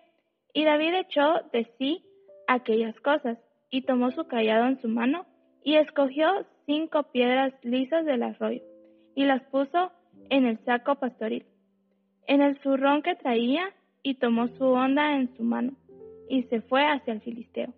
Y 0.53 0.63
David 0.63 0.93
echó 0.95 1.41
de 1.51 1.71
sí 1.77 2.03
aquellas 2.47 2.99
cosas, 3.01 3.37
y 3.69 3.81
tomó 3.81 4.11
su 4.11 4.27
callado 4.27 4.67
en 4.67 4.81
su 4.81 4.87
mano, 4.87 5.25
y 5.63 5.75
escogió 5.75 6.45
cinco 6.65 7.03
piedras 7.11 7.53
lisas 7.63 8.05
del 8.05 8.23
arroyo, 8.23 8.61
y 9.15 9.25
las 9.25 9.41
puso 9.43 9.91
en 10.29 10.45
el 10.45 10.57
saco 10.65 10.95
pastoril, 10.95 11.45
en 12.27 12.41
el 12.41 12.57
zurrón 12.61 13.01
que 13.01 13.15
traía, 13.15 13.73
y 14.03 14.15
tomó 14.15 14.47
su 14.49 14.65
onda 14.65 15.15
en 15.15 15.35
su 15.35 15.43
mano, 15.43 15.73
y 16.29 16.43
se 16.43 16.61
fue 16.61 16.85
hacia 16.85 17.13
el 17.13 17.21
filisteo. 17.21 17.73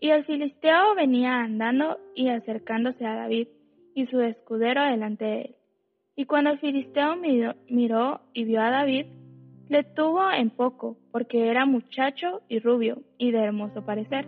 Y 0.00 0.10
el 0.10 0.24
filisteo 0.24 0.94
venía 0.94 1.40
andando 1.40 1.98
y 2.14 2.30
acercándose 2.30 3.04
a 3.04 3.14
David, 3.14 3.48
y 3.94 4.06
su 4.06 4.20
escudero 4.20 4.82
delante 4.84 5.24
de 5.24 5.40
él. 5.42 5.56
Y 6.16 6.26
cuando 6.26 6.50
el 6.50 6.58
filisteo 6.58 7.16
miró, 7.16 8.20
y 8.32 8.44
vio 8.44 8.60
a 8.60 8.70
David, 8.70 9.06
le 9.68 9.84
tuvo 9.84 10.30
en 10.30 10.50
poco, 10.50 10.96
porque 11.12 11.48
era 11.48 11.64
muchacho 11.66 12.42
y 12.48 12.58
rubio, 12.58 13.02
y 13.18 13.30
de 13.30 13.38
hermoso 13.38 13.84
parecer. 13.84 14.26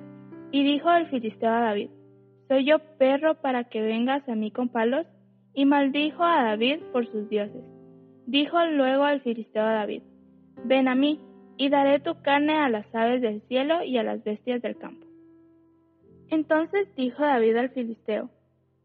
Y 0.50 0.64
dijo 0.64 0.90
el 0.92 1.08
filisteo 1.08 1.50
a 1.50 1.60
David, 1.60 1.90
¿Soy 2.48 2.64
yo 2.64 2.78
perro 2.98 3.40
para 3.40 3.64
que 3.64 3.80
vengas 3.80 4.28
a 4.28 4.34
mí 4.34 4.50
con 4.50 4.68
palos? 4.68 5.06
y 5.54 5.64
maldijo 5.64 6.24
a 6.24 6.44
David 6.44 6.80
por 6.92 7.06
sus 7.10 7.28
dioses. 7.28 7.62
Dijo 8.26 8.64
luego 8.66 9.04
al 9.04 9.20
filisteo 9.20 9.62
a 9.62 9.72
David, 9.72 10.02
Ven 10.64 10.88
a 10.88 10.94
mí, 10.94 11.20
y 11.56 11.68
daré 11.68 12.00
tu 12.00 12.20
carne 12.22 12.54
a 12.54 12.68
las 12.68 12.86
aves 12.94 13.20
del 13.20 13.42
cielo 13.42 13.82
y 13.84 13.98
a 13.98 14.02
las 14.02 14.24
bestias 14.24 14.62
del 14.62 14.76
campo. 14.76 15.06
Entonces 16.28 16.88
dijo 16.96 17.22
David 17.22 17.56
al 17.56 17.70
filisteo, 17.70 18.30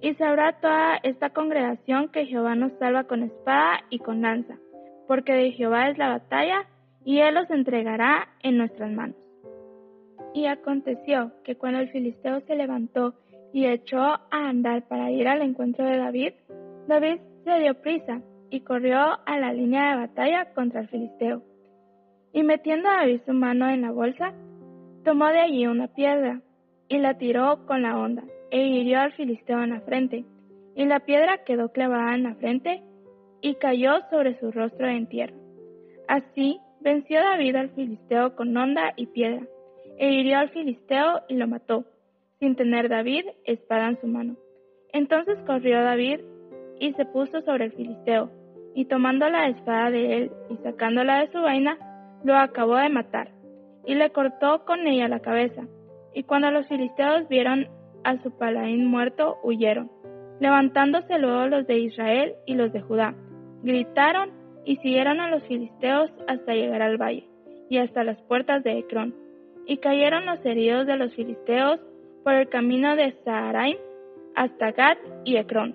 Y 0.00 0.14
sabrá 0.14 0.52
toda 0.60 0.96
esta 1.02 1.30
congregación 1.30 2.08
que 2.08 2.26
Jehová 2.26 2.54
nos 2.54 2.72
salva 2.78 3.04
con 3.04 3.24
espada 3.24 3.80
y 3.90 3.98
con 3.98 4.22
lanza, 4.22 4.56
porque 5.08 5.32
de 5.32 5.52
Jehová 5.52 5.88
es 5.88 5.98
la 5.98 6.08
batalla, 6.08 6.66
y 7.04 7.18
él 7.18 7.34
los 7.34 7.50
entregará 7.50 8.28
en 8.42 8.58
nuestras 8.58 8.92
manos. 8.92 9.16
Y 10.34 10.46
aconteció 10.46 11.32
que 11.42 11.56
cuando 11.56 11.80
el 11.80 11.88
filisteo 11.90 12.40
se 12.42 12.54
levantó 12.54 13.14
y 13.52 13.66
echó 13.66 13.98
a 13.98 14.20
andar 14.30 14.86
para 14.86 15.10
ir 15.10 15.26
al 15.26 15.42
encuentro 15.42 15.84
de 15.84 15.96
David, 15.96 16.32
David 16.86 17.18
se 17.44 17.58
dio 17.58 17.74
prisa 17.80 18.20
y 18.50 18.60
corrió 18.60 18.98
a 18.98 19.38
la 19.38 19.52
línea 19.52 19.90
de 19.90 20.06
batalla 20.06 20.52
contra 20.54 20.82
el 20.82 20.88
filisteo. 20.88 21.42
Y 22.32 22.42
metiendo 22.44 22.88
a 22.88 22.98
David 22.98 23.22
su 23.26 23.32
mano 23.32 23.68
en 23.68 23.82
la 23.82 23.90
bolsa, 23.90 24.32
tomó 25.04 25.26
de 25.28 25.40
allí 25.40 25.66
una 25.66 25.88
piedra 25.88 26.40
y 26.88 26.98
la 26.98 27.18
tiró 27.18 27.66
con 27.66 27.82
la 27.82 27.98
onda 27.98 28.22
e 28.50 28.66
hirió 28.66 29.00
al 29.00 29.12
filisteo 29.12 29.62
en 29.62 29.70
la 29.70 29.80
frente. 29.80 30.24
Y 30.74 30.84
la 30.84 31.00
piedra 31.00 31.44
quedó 31.44 31.72
clavada 31.72 32.14
en 32.14 32.22
la 32.22 32.34
frente 32.34 32.82
y 33.40 33.54
cayó 33.56 34.00
sobre 34.10 34.38
su 34.38 34.50
rostro 34.50 34.86
en 34.86 35.06
tierra. 35.06 35.34
Así 36.06 36.60
venció 36.80 37.20
David 37.20 37.56
al 37.56 37.70
filisteo 37.70 38.34
con 38.34 38.56
onda 38.56 38.92
y 38.96 39.06
piedra, 39.06 39.42
e 39.98 40.12
hirió 40.12 40.38
al 40.38 40.50
filisteo 40.50 41.22
y 41.28 41.34
lo 41.34 41.46
mató, 41.46 41.84
sin 42.38 42.56
tener 42.56 42.88
David 42.88 43.26
espada 43.44 43.88
en 43.88 44.00
su 44.00 44.06
mano. 44.06 44.36
Entonces 44.92 45.38
corrió 45.46 45.82
David 45.82 46.20
y 46.80 46.92
se 46.94 47.04
puso 47.04 47.42
sobre 47.42 47.66
el 47.66 47.72
filisteo, 47.72 48.30
y 48.74 48.84
tomando 48.84 49.28
la 49.28 49.48
espada 49.48 49.90
de 49.90 50.16
él 50.16 50.32
y 50.50 50.56
sacándola 50.58 51.20
de 51.20 51.32
su 51.32 51.40
vaina, 51.40 51.76
lo 52.24 52.36
acabó 52.36 52.76
de 52.76 52.88
matar, 52.88 53.30
y 53.84 53.94
le 53.94 54.10
cortó 54.10 54.64
con 54.64 54.86
ella 54.86 55.08
la 55.08 55.20
cabeza. 55.20 55.66
Y 56.14 56.22
cuando 56.22 56.50
los 56.50 56.66
filisteos 56.68 57.28
vieron 57.28 57.68
a 58.04 58.22
su 58.22 58.30
paladín 58.30 58.86
muerto, 58.86 59.38
huyeron, 59.42 59.90
levantándose 60.40 61.18
luego 61.18 61.46
los 61.46 61.66
de 61.66 61.78
Israel 61.78 62.34
y 62.46 62.54
los 62.54 62.72
de 62.72 62.80
Judá. 62.80 63.14
Gritaron 63.62 64.30
y 64.64 64.76
siguieron 64.76 65.20
a 65.20 65.30
los 65.30 65.42
filisteos 65.44 66.10
hasta 66.26 66.54
llegar 66.54 66.82
al 66.82 66.96
valle 66.96 67.28
y 67.68 67.78
hasta 67.78 68.04
las 68.04 68.20
puertas 68.22 68.62
de 68.64 68.78
Ecrón. 68.78 69.14
Y 69.66 69.78
cayeron 69.78 70.26
los 70.26 70.44
heridos 70.44 70.86
de 70.86 70.96
los 70.96 71.14
filisteos 71.14 71.80
por 72.24 72.34
el 72.34 72.48
camino 72.48 72.96
de 72.96 73.14
Saharaim 73.24 73.76
hasta 74.34 74.72
Gad 74.72 74.96
y 75.24 75.36
Ecrón. 75.36 75.74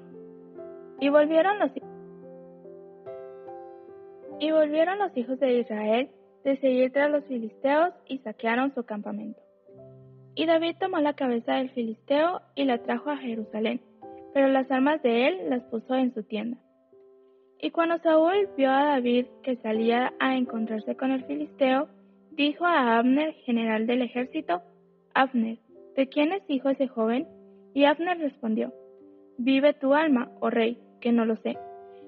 Y 0.99 1.09
volvieron 1.09 1.59
los 1.59 1.71
y 4.39 4.51
volvieron 4.51 4.97
los 4.99 5.15
hijos 5.15 5.39
de 5.39 5.59
Israel 5.59 6.09
de 6.43 6.57
seguir 6.57 6.91
tras 6.91 7.09
los 7.09 7.23
filisteos 7.25 7.93
y 8.07 8.17
saquearon 8.19 8.73
su 8.73 8.83
campamento. 8.83 9.42
Y 10.35 10.45
David 10.45 10.75
tomó 10.79 10.99
la 10.99 11.13
cabeza 11.13 11.55
del 11.55 11.69
filisteo 11.69 12.41
y 12.55 12.65
la 12.65 12.79
trajo 12.79 13.11
a 13.11 13.17
Jerusalén, 13.17 13.81
pero 14.33 14.47
las 14.47 14.69
armas 14.71 15.01
de 15.03 15.27
él 15.27 15.49
las 15.49 15.61
puso 15.63 15.95
en 15.95 16.13
su 16.13 16.23
tienda. 16.23 16.57
Y 17.61 17.69
cuando 17.71 17.97
Saúl 17.99 18.49
vio 18.57 18.71
a 18.71 18.83
David 18.83 19.25
que 19.43 19.55
salía 19.57 20.13
a 20.19 20.35
encontrarse 20.35 20.97
con 20.97 21.11
el 21.11 21.23
filisteo, 21.25 21.87
dijo 22.31 22.65
a 22.65 22.97
Abner, 22.97 23.33
general 23.45 23.85
del 23.85 24.01
ejército, 24.01 24.61
Abner, 25.13 25.59
¿de 25.95 26.09
quién 26.09 26.33
es 26.33 26.43
hijo 26.47 26.69
ese 26.69 26.87
joven? 26.87 27.27
Y 27.73 27.85
Abner 27.85 28.17
respondió, 28.17 28.73
Vive 29.37 29.73
tu 29.73 29.93
alma, 29.93 30.31
oh 30.41 30.49
rey, 30.49 30.77
que 30.99 31.11
no 31.11 31.25
lo 31.25 31.37
sé. 31.37 31.57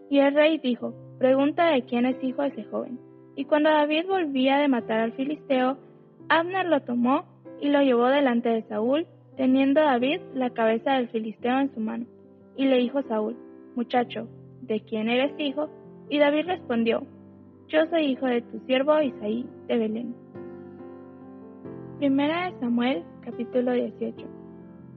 Y 0.10 0.20
el 0.20 0.34
rey 0.34 0.58
dijo, 0.58 0.94
Pregunta 1.20 1.68
de 1.70 1.84
quién 1.84 2.06
es 2.06 2.22
hijo 2.24 2.44
ese 2.44 2.64
joven. 2.66 3.00
Y 3.36 3.46
cuando 3.46 3.70
David 3.70 4.08
volvía 4.08 4.58
de 4.58 4.68
matar 4.68 5.00
al 5.00 5.14
filisteo, 5.14 5.78
Abner 6.28 6.66
lo 6.66 6.82
tomó 6.82 7.35
y 7.62 7.70
lo 7.70 7.82
llevó 7.82 8.08
delante 8.08 8.50
de 8.50 8.64
Saúl, 8.64 9.08
teniendo 9.38 9.82
David 9.82 10.22
la 10.34 10.50
cabeza 10.50 10.94
del 10.94 11.10
filisteo 11.10 11.60
en 11.60 11.74
su 11.74 11.80
mano. 11.80 12.06
Y 12.56 12.66
le 12.66 12.78
dijo 12.78 13.02
Saúl, 13.04 13.36
Muchacho, 13.76 14.28
¿de 14.62 14.80
quién 14.82 15.10
eres 15.10 15.34
hijo? 15.38 15.70
Y 16.10 16.20
David 16.20 16.46
respondió, 16.48 17.04
Yo 17.68 17.86
soy 17.90 18.06
hijo 18.06 18.26
de 18.26 18.42
tu 18.42 18.60
siervo 18.66 19.02
Isaí 19.02 19.46
de 19.68 19.78
Belén. 19.78 20.16
Primera 21.98 22.50
de 22.50 22.60
Samuel, 22.60 23.04
capítulo 23.22 23.72
18. 23.74 24.16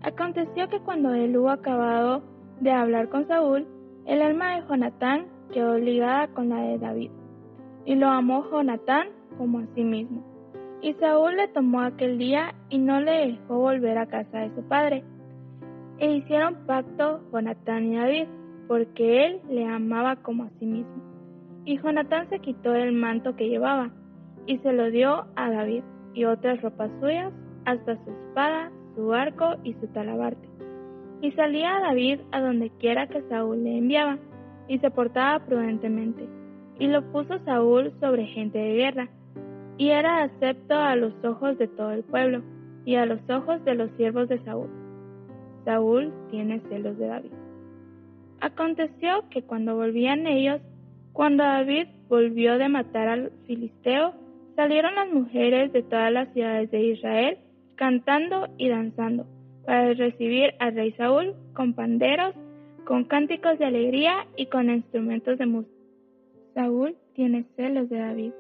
Aconteció 0.03 0.69
que 0.69 0.81
cuando 0.81 1.13
él 1.15 1.37
hubo 1.37 1.51
acabado 1.51 2.23
de 2.61 2.71
hablar 2.71 3.09
con 3.09 3.27
Saúl, 3.27 3.67
el 4.07 4.23
alma 4.23 4.57
de 4.57 4.67
Jonatán 4.69 5.27
quedó 5.53 5.79
ligada 5.79 6.29
con 6.29 6.49
la 6.49 6.61
de 6.63 6.79
David, 6.79 7.11
y 7.85 7.95
lo 7.95 8.09
amó 8.09 8.45
Jonatán 8.51 9.09
como 9.37 9.59
a 9.61 9.67
sí 9.75 9.83
mismo. 9.83 10.23
Y 10.81 10.95
Saúl 10.95 11.37
le 11.37 11.49
tomó 11.49 11.81
aquel 11.83 12.19
día 12.19 12.55
y 12.69 12.79
no 12.79 13.01
le 13.01 13.33
dejó 13.33 13.59
volver 13.59 13.99
a 13.99 14.07
casa 14.07 14.39
de 14.39 14.55
su 14.55 14.63
padre. 14.69 15.05
E 15.99 16.17
hicieron 16.17 16.67
pacto 16.67 17.21
Jonatán 17.33 17.93
y 17.93 17.97
David, 17.97 18.27
porque 18.69 19.27
él 19.27 19.41
le 19.49 19.67
amaba 19.67 20.17
como 20.17 20.45
a 20.45 20.51
sí 20.59 20.67
mismo. 20.67 21.03
Y 21.65 21.79
Jonatán 21.79 22.29
se 22.31 22.39
quitó 22.39 22.75
el 22.75 22.93
manto 22.93 23.35
que 23.35 23.49
llevaba 23.49 23.91
y 24.47 24.59
se 24.59 24.73
lo 24.73 24.91
dio 24.91 25.27
a 25.37 25.51
David 25.51 25.83
y 26.15 26.25
otras 26.25 26.61
ropas 26.63 26.91
suyas, 27.01 27.33
hasta 27.65 27.97
su 28.05 28.11
espada, 28.11 28.73
su 28.97 29.13
arco 29.13 29.57
y 29.63 29.75
su 29.75 29.87
talabarte. 29.89 30.49
Y 31.21 31.33
salía 31.33 31.81
David 31.81 32.21
a 32.33 32.41
donde 32.41 32.71
quiera 32.79 33.09
que 33.09 33.23
Saúl 33.29 33.63
le 33.63 33.79
enviaba, 33.79 34.19
y 34.69 34.79
se 34.79 34.91
portaba 34.91 35.45
prudentemente. 35.45 36.29
Y 36.79 36.87
lo 36.87 37.03
puso 37.13 37.39
Saúl 37.45 37.93
sobre 38.01 38.27
gente 38.27 38.59
de 38.59 38.75
guerra, 38.75 39.09
y 39.79 39.91
era 39.91 40.25
acepto 40.25 40.75
a 40.75 40.97
los 40.97 41.15
ojos 41.25 41.57
de 41.57 41.69
todo 41.69 41.93
el 41.93 42.03
pueblo 42.03 42.43
y 42.85 42.97
a 42.97 43.07
los 43.07 43.21
ojos 43.31 43.65
de 43.65 43.75
los 43.75 43.91
siervos 43.93 44.29
de 44.29 44.43
Saúl. 44.45 44.69
Saúl 45.65 46.13
tiene 46.31 46.61
celos 46.69 46.99
de 46.99 47.07
David. 47.07 47.33
Aconteció 48.41 49.25
que 49.31 49.43
cuando 49.43 49.77
volvían 49.77 50.27
ellos, 50.27 50.61
cuando 51.13 51.45
David 51.45 51.87
volvió 52.09 52.59
de 52.59 52.69
matar 52.69 53.09
al 53.09 53.33
filisteo, 53.47 54.15
salieron 54.57 54.95
las 54.95 55.11
mujeres 55.11 55.73
de 55.73 55.83
todas 55.83 56.13
las 56.13 56.33
ciudades 56.33 56.71
de 56.71 56.83
Israel 56.83 57.39
cantando 57.77 58.49
y 58.59 58.69
danzando 58.69 59.27
para 59.65 59.95
recibir 59.95 60.55
al 60.59 60.75
rey 60.75 60.93
Saúl 60.93 61.35
con 61.55 61.75
panderos, 61.75 62.35
con 62.85 63.05
cánticos 63.05 63.59
de 63.59 63.67
alegría 63.67 64.27
y 64.37 64.47
con 64.47 64.71
instrumentos 64.71 65.39
de 65.39 65.47
música. 65.47 65.75
Saúl 66.55 66.97
tiene 67.15 67.45
celos 67.55 67.89
de 67.89 67.99
David. 67.99 68.33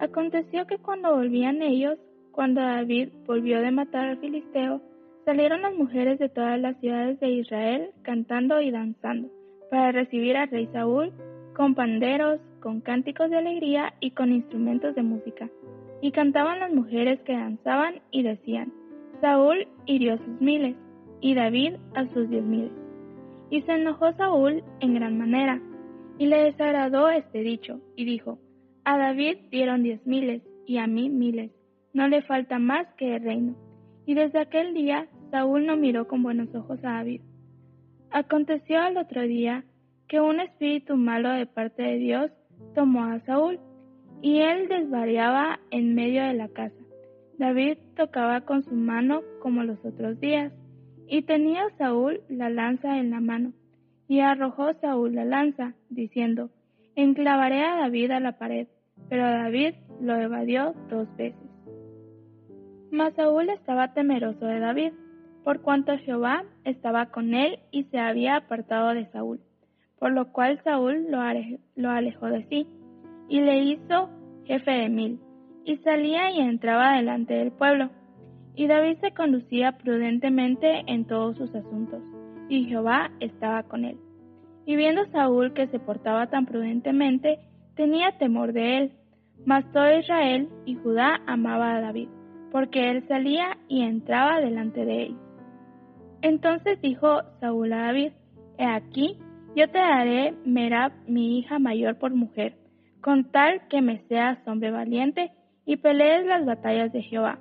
Aconteció 0.00 0.66
que 0.66 0.78
cuando 0.78 1.14
volvían 1.14 1.62
ellos, 1.62 1.98
cuando 2.32 2.60
David 2.60 3.10
volvió 3.26 3.60
de 3.60 3.70
matar 3.70 4.06
al 4.06 4.18
filisteo, 4.18 4.80
salieron 5.24 5.62
las 5.62 5.74
mujeres 5.74 6.18
de 6.18 6.28
todas 6.28 6.60
las 6.60 6.78
ciudades 6.80 7.20
de 7.20 7.30
Israel 7.30 7.90
cantando 8.02 8.60
y 8.60 8.70
danzando, 8.70 9.28
para 9.70 9.92
recibir 9.92 10.36
al 10.36 10.50
rey 10.50 10.68
Saúl 10.72 11.12
con 11.54 11.74
panderos, 11.74 12.40
con 12.60 12.80
cánticos 12.80 13.30
de 13.30 13.38
alegría 13.38 13.94
y 14.00 14.10
con 14.10 14.32
instrumentos 14.32 14.94
de 14.94 15.02
música. 15.02 15.48
Y 16.02 16.10
cantaban 16.10 16.58
las 16.58 16.72
mujeres 16.72 17.20
que 17.20 17.32
danzaban 17.32 18.00
y 18.10 18.22
decían, 18.22 18.72
Saúl 19.20 19.68
hirió 19.86 20.18
sus 20.18 20.40
miles, 20.40 20.76
y 21.20 21.34
David 21.34 21.74
a 21.94 22.06
sus 22.12 22.28
diez 22.28 22.42
miles. 22.42 22.72
Y 23.48 23.62
se 23.62 23.72
enojó 23.72 24.12
Saúl 24.14 24.62
en 24.80 24.94
gran 24.94 25.16
manera, 25.16 25.60
y 26.18 26.26
le 26.26 26.42
desagradó 26.44 27.08
este 27.08 27.38
dicho, 27.40 27.80
y 27.96 28.04
dijo, 28.04 28.38
a 28.84 28.98
David 28.98 29.38
dieron 29.50 29.82
diez 29.82 30.06
miles 30.06 30.42
y 30.66 30.78
a 30.78 30.86
mí 30.86 31.08
miles. 31.08 31.50
No 31.92 32.08
le 32.08 32.22
falta 32.22 32.58
más 32.58 32.86
que 32.96 33.16
el 33.16 33.22
reino. 33.22 33.54
Y 34.06 34.14
desde 34.14 34.40
aquel 34.40 34.74
día 34.74 35.08
Saúl 35.30 35.66
no 35.66 35.76
miró 35.76 36.06
con 36.06 36.22
buenos 36.22 36.54
ojos 36.54 36.78
a 36.84 36.92
David. 36.92 37.22
Aconteció 38.10 38.80
al 38.80 38.96
otro 38.96 39.22
día 39.22 39.64
que 40.06 40.20
un 40.20 40.38
espíritu 40.40 40.96
malo 40.96 41.30
de 41.30 41.46
parte 41.46 41.82
de 41.82 41.96
Dios 41.96 42.30
tomó 42.74 43.04
a 43.04 43.20
Saúl, 43.20 43.58
y 44.22 44.38
él 44.40 44.68
desvariaba 44.68 45.60
en 45.70 45.94
medio 45.94 46.22
de 46.22 46.34
la 46.34 46.48
casa. 46.48 46.76
David 47.38 47.78
tocaba 47.96 48.42
con 48.42 48.62
su 48.62 48.74
mano 48.74 49.22
como 49.40 49.64
los 49.64 49.84
otros 49.84 50.20
días, 50.20 50.52
y 51.08 51.22
tenía 51.22 51.64
Saúl 51.78 52.20
la 52.28 52.48
lanza 52.48 52.98
en 52.98 53.10
la 53.10 53.20
mano, 53.20 53.52
y 54.08 54.20
arrojó 54.20 54.72
Saúl 54.74 55.14
la 55.14 55.24
lanza, 55.24 55.74
diciendo, 55.90 56.50
Enclavaré 56.96 57.62
a 57.62 57.76
David 57.76 58.12
a 58.12 58.20
la 58.20 58.38
pared 58.38 58.68
pero 59.08 59.24
David 59.24 59.74
lo 60.00 60.16
evadió 60.16 60.74
dos 60.88 61.08
veces. 61.16 61.38
Mas 62.90 63.14
Saúl 63.14 63.48
estaba 63.50 63.92
temeroso 63.92 64.46
de 64.46 64.60
David, 64.60 64.92
por 65.42 65.60
cuanto 65.60 65.96
Jehová 65.98 66.44
estaba 66.64 67.06
con 67.06 67.34
él 67.34 67.58
y 67.70 67.84
se 67.84 67.98
había 67.98 68.36
apartado 68.36 68.94
de 68.94 69.06
Saúl, 69.10 69.40
por 69.98 70.12
lo 70.12 70.32
cual 70.32 70.60
Saúl 70.64 71.06
lo, 71.10 71.20
alejó 71.90 72.26
de 72.26 72.46
sí, 72.48 72.66
y 73.28 73.40
le 73.40 73.58
hizo 73.58 74.10
jefe 74.44 74.70
de 74.70 74.88
mil, 74.88 75.20
y 75.64 75.76
salía 75.78 76.30
y 76.30 76.40
entraba 76.40 76.96
delante 76.96 77.34
del 77.34 77.52
pueblo. 77.52 77.90
Y 78.54 78.68
David 78.68 78.98
se 79.00 79.12
conducía 79.12 79.72
prudentemente 79.72 80.84
en 80.86 81.04
todos 81.06 81.36
sus 81.36 81.54
asuntos, 81.54 82.00
y 82.48 82.64
Jehová 82.64 83.10
estaba 83.20 83.64
con 83.64 83.84
él. 83.84 83.98
Y 84.66 84.76
viendo 84.76 85.04
Saúl 85.10 85.52
que 85.52 85.66
se 85.66 85.78
portaba 85.78 86.28
tan 86.28 86.46
prudentemente, 86.46 87.38
tenía 87.74 88.18
temor 88.18 88.52
de 88.52 88.78
él. 88.78 88.92
Mas 89.46 89.70
todo 89.72 89.98
Israel 89.98 90.48
y 90.64 90.74
Judá 90.76 91.20
amaba 91.26 91.76
a 91.76 91.80
David, 91.80 92.08
porque 92.50 92.90
él 92.90 93.06
salía 93.08 93.58
y 93.68 93.82
entraba 93.82 94.40
delante 94.40 94.84
de 94.84 95.02
ellos. 95.02 95.20
Entonces 96.22 96.80
dijo 96.80 97.20
Saúl 97.40 97.72
a 97.72 97.86
David, 97.86 98.12
He 98.56 98.64
aquí, 98.64 99.18
yo 99.56 99.68
te 99.68 99.78
daré 99.78 100.34
Merab, 100.46 100.92
mi 101.06 101.38
hija 101.38 101.58
mayor, 101.58 101.98
por 101.98 102.14
mujer, 102.14 102.56
con 103.00 103.30
tal 103.30 103.68
que 103.68 103.82
me 103.82 103.98
seas 104.08 104.38
hombre 104.46 104.70
valiente 104.70 105.32
y 105.66 105.76
pelees 105.76 106.24
las 106.24 106.46
batallas 106.46 106.92
de 106.92 107.02
Jehová. 107.02 107.38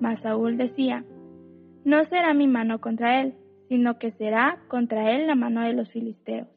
Mas 0.00 0.20
Saúl 0.22 0.56
decía, 0.56 1.04
No 1.84 2.04
será 2.06 2.34
mi 2.34 2.48
mano 2.48 2.80
contra 2.80 3.20
él, 3.20 3.34
sino 3.68 3.98
que 3.98 4.12
será 4.12 4.58
contra 4.68 5.12
él 5.12 5.26
la 5.26 5.34
mano 5.34 5.60
de 5.60 5.74
los 5.74 5.88
filisteos. 5.90 6.48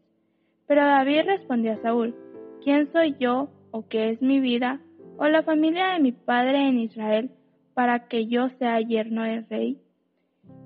Pero 0.66 0.82
David 0.82 1.24
respondió 1.28 1.74
a 1.74 1.82
Saúl, 1.82 2.16
¿quién 2.64 2.92
soy 2.92 3.16
yo 3.20 3.50
o 3.72 3.88
qué 3.88 4.12
es 4.12 4.22
mi 4.22 4.40
vida 4.40 4.80
o 5.18 5.28
la 5.28 5.44
familia 5.44 5.94
de 5.94 6.00
mi 6.00 6.12
padre 6.12 6.68
en 6.68 6.80
Israel 6.80 7.32
para 7.74 8.08
que 8.08 8.28
yo 8.28 8.50
sea 8.60 8.80
yerno 8.80 9.24
del 9.24 9.48
rey? 9.50 9.78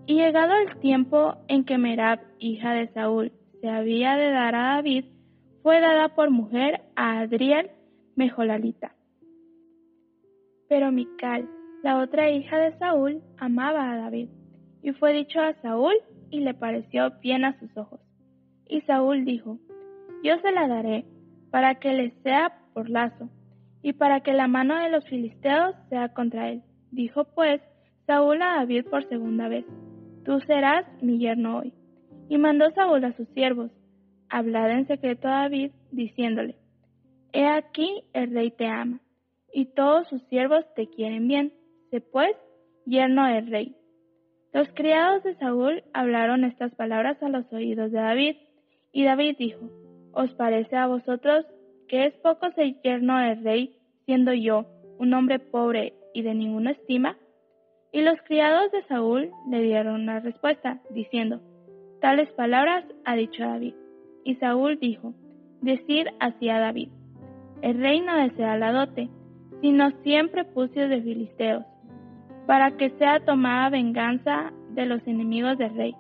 Y 0.06 0.16
llegado 0.16 0.54
el 0.58 0.78
tiempo 0.80 1.36
en 1.48 1.64
que 1.64 1.78
Merab, 1.78 2.20
hija 2.40 2.74
de 2.74 2.88
Saúl, 2.90 3.32
se 3.62 3.70
había 3.70 4.16
de 4.18 4.30
dar 4.30 4.56
a 4.56 4.76
David, 4.76 5.06
fue 5.64 5.80
dada 5.80 6.10
por 6.10 6.30
mujer 6.30 6.82
a 6.96 7.20
Adriel 7.22 7.72
Mejolalita. 8.16 8.94
Pero 10.70 10.92
Mical, 10.92 11.50
la 11.82 11.98
otra 11.98 12.30
hija 12.30 12.60
de 12.60 12.78
Saúl, 12.78 13.22
amaba 13.38 13.92
a 13.92 13.98
David, 13.98 14.30
y 14.84 14.92
fue 14.92 15.14
dicho 15.14 15.40
a 15.40 15.54
Saúl 15.62 15.96
y 16.30 16.42
le 16.42 16.54
pareció 16.54 17.12
bien 17.22 17.46
a 17.46 17.58
sus 17.60 17.76
ojos. 17.76 18.00
Y 18.68 18.82
Saúl 18.82 19.26
dijo, 19.26 19.58
Yo 20.24 20.38
se 20.40 20.52
la 20.52 20.68
daré, 20.68 21.06
para 21.56 21.76
que 21.76 21.94
le 21.94 22.12
sea 22.22 22.52
por 22.74 22.90
lazo, 22.90 23.30
y 23.82 23.94
para 23.94 24.20
que 24.20 24.34
la 24.34 24.50
mano 24.50 24.76
de 24.76 24.90
los 24.90 25.06
filisteos 25.06 25.74
sea 25.88 26.10
contra 26.10 26.50
él. 26.50 26.64
Dijo 26.92 27.24
pues 27.34 27.62
Saúl 28.06 28.42
a 28.42 28.58
David 28.58 28.88
por 28.92 29.08
segunda 29.08 29.48
vez, 29.48 29.64
Tú 30.26 30.42
serás 30.42 30.86
mi 31.02 31.18
yerno 31.18 31.60
hoy. 31.60 31.74
Y 32.28 32.38
mandó 32.38 32.70
Saúl 32.72 33.06
a 33.06 33.16
sus 33.16 33.30
siervos, 33.30 33.72
hablad 34.28 34.70
en 34.70 34.86
secreto 34.88 35.30
a 35.30 35.44
David, 35.44 35.72
diciéndole, 35.92 36.58
He 37.32 37.48
aquí 37.48 38.04
el 38.12 38.34
rey 38.34 38.52
te 38.52 38.68
ama, 38.68 39.00
y 39.54 39.68
todos 39.68 40.10
sus 40.10 40.22
siervos 40.24 40.66
te 40.76 40.88
quieren 40.88 41.26
bien. 41.30 41.54
Sé 41.90 42.02
pues 42.02 42.36
yerno 42.86 43.28
del 43.28 43.48
rey. 43.48 43.78
Los 44.52 44.68
criados 44.74 45.24
de 45.24 45.36
Saúl 45.36 45.86
hablaron 45.94 46.44
estas 46.44 46.76
palabras 46.76 47.24
a 47.24 47.30
los 47.30 47.50
oídos 47.54 47.94
de 47.94 48.00
David, 48.00 48.36
y 48.92 49.06
David 49.06 49.38
dijo, 49.40 49.85
¿Os 50.16 50.32
parece 50.36 50.78
a 50.78 50.88
vosotros 50.88 51.46
que 51.90 52.06
es 52.06 52.14
poco 52.16 52.50
ser 52.52 52.82
yerno 52.82 53.20
del 53.20 53.44
rey, 53.44 53.76
siendo 54.06 54.34
yo 54.34 54.66
un 54.98 55.14
hombre 55.14 55.40
pobre 55.40 55.94
y 56.14 56.22
de 56.22 56.34
ninguna 56.34 56.72
estima? 56.72 57.18
Y 57.92 58.02
los 58.02 58.16
criados 58.26 58.72
de 58.72 58.84
Saúl 58.84 59.30
le 59.50 59.62
dieron 59.62 60.02
una 60.02 60.22
respuesta, 60.22 60.80
diciendo, 60.90 61.42
Tales 62.00 62.30
palabras 62.32 62.86
ha 63.04 63.16
dicho 63.16 63.44
David. 63.44 63.74
Y 64.24 64.36
Saúl 64.36 64.80
dijo, 64.80 65.14
Decir 65.62 66.08
así 66.22 66.50
a 66.50 66.60
David, 66.60 66.90
el 67.62 67.80
rey 67.80 68.00
no 68.00 68.16
desea 68.16 68.58
la 68.58 68.72
dote, 68.72 69.10
sino 69.60 69.92
siempre 70.04 70.46
pucios 70.46 70.90
de 70.90 71.02
filisteos 71.02 71.66
para 72.48 72.78
que 72.78 72.92
sea 72.92 73.20
tomada 73.20 73.70
venganza 73.70 74.54
de 74.70 74.86
los 74.86 75.06
enemigos 75.08 75.58
del 75.58 75.76
rey. 75.76 75.96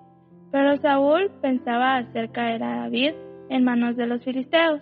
Pero 0.51 0.77
Saúl 0.77 1.31
pensaba 1.41 1.98
hacer 1.98 2.31
caer 2.31 2.63
a 2.63 2.81
David 2.81 3.13
en 3.50 3.64
manos 3.64 3.96
de 3.96 4.08
los 4.08 4.24
filisteos. 4.24 4.82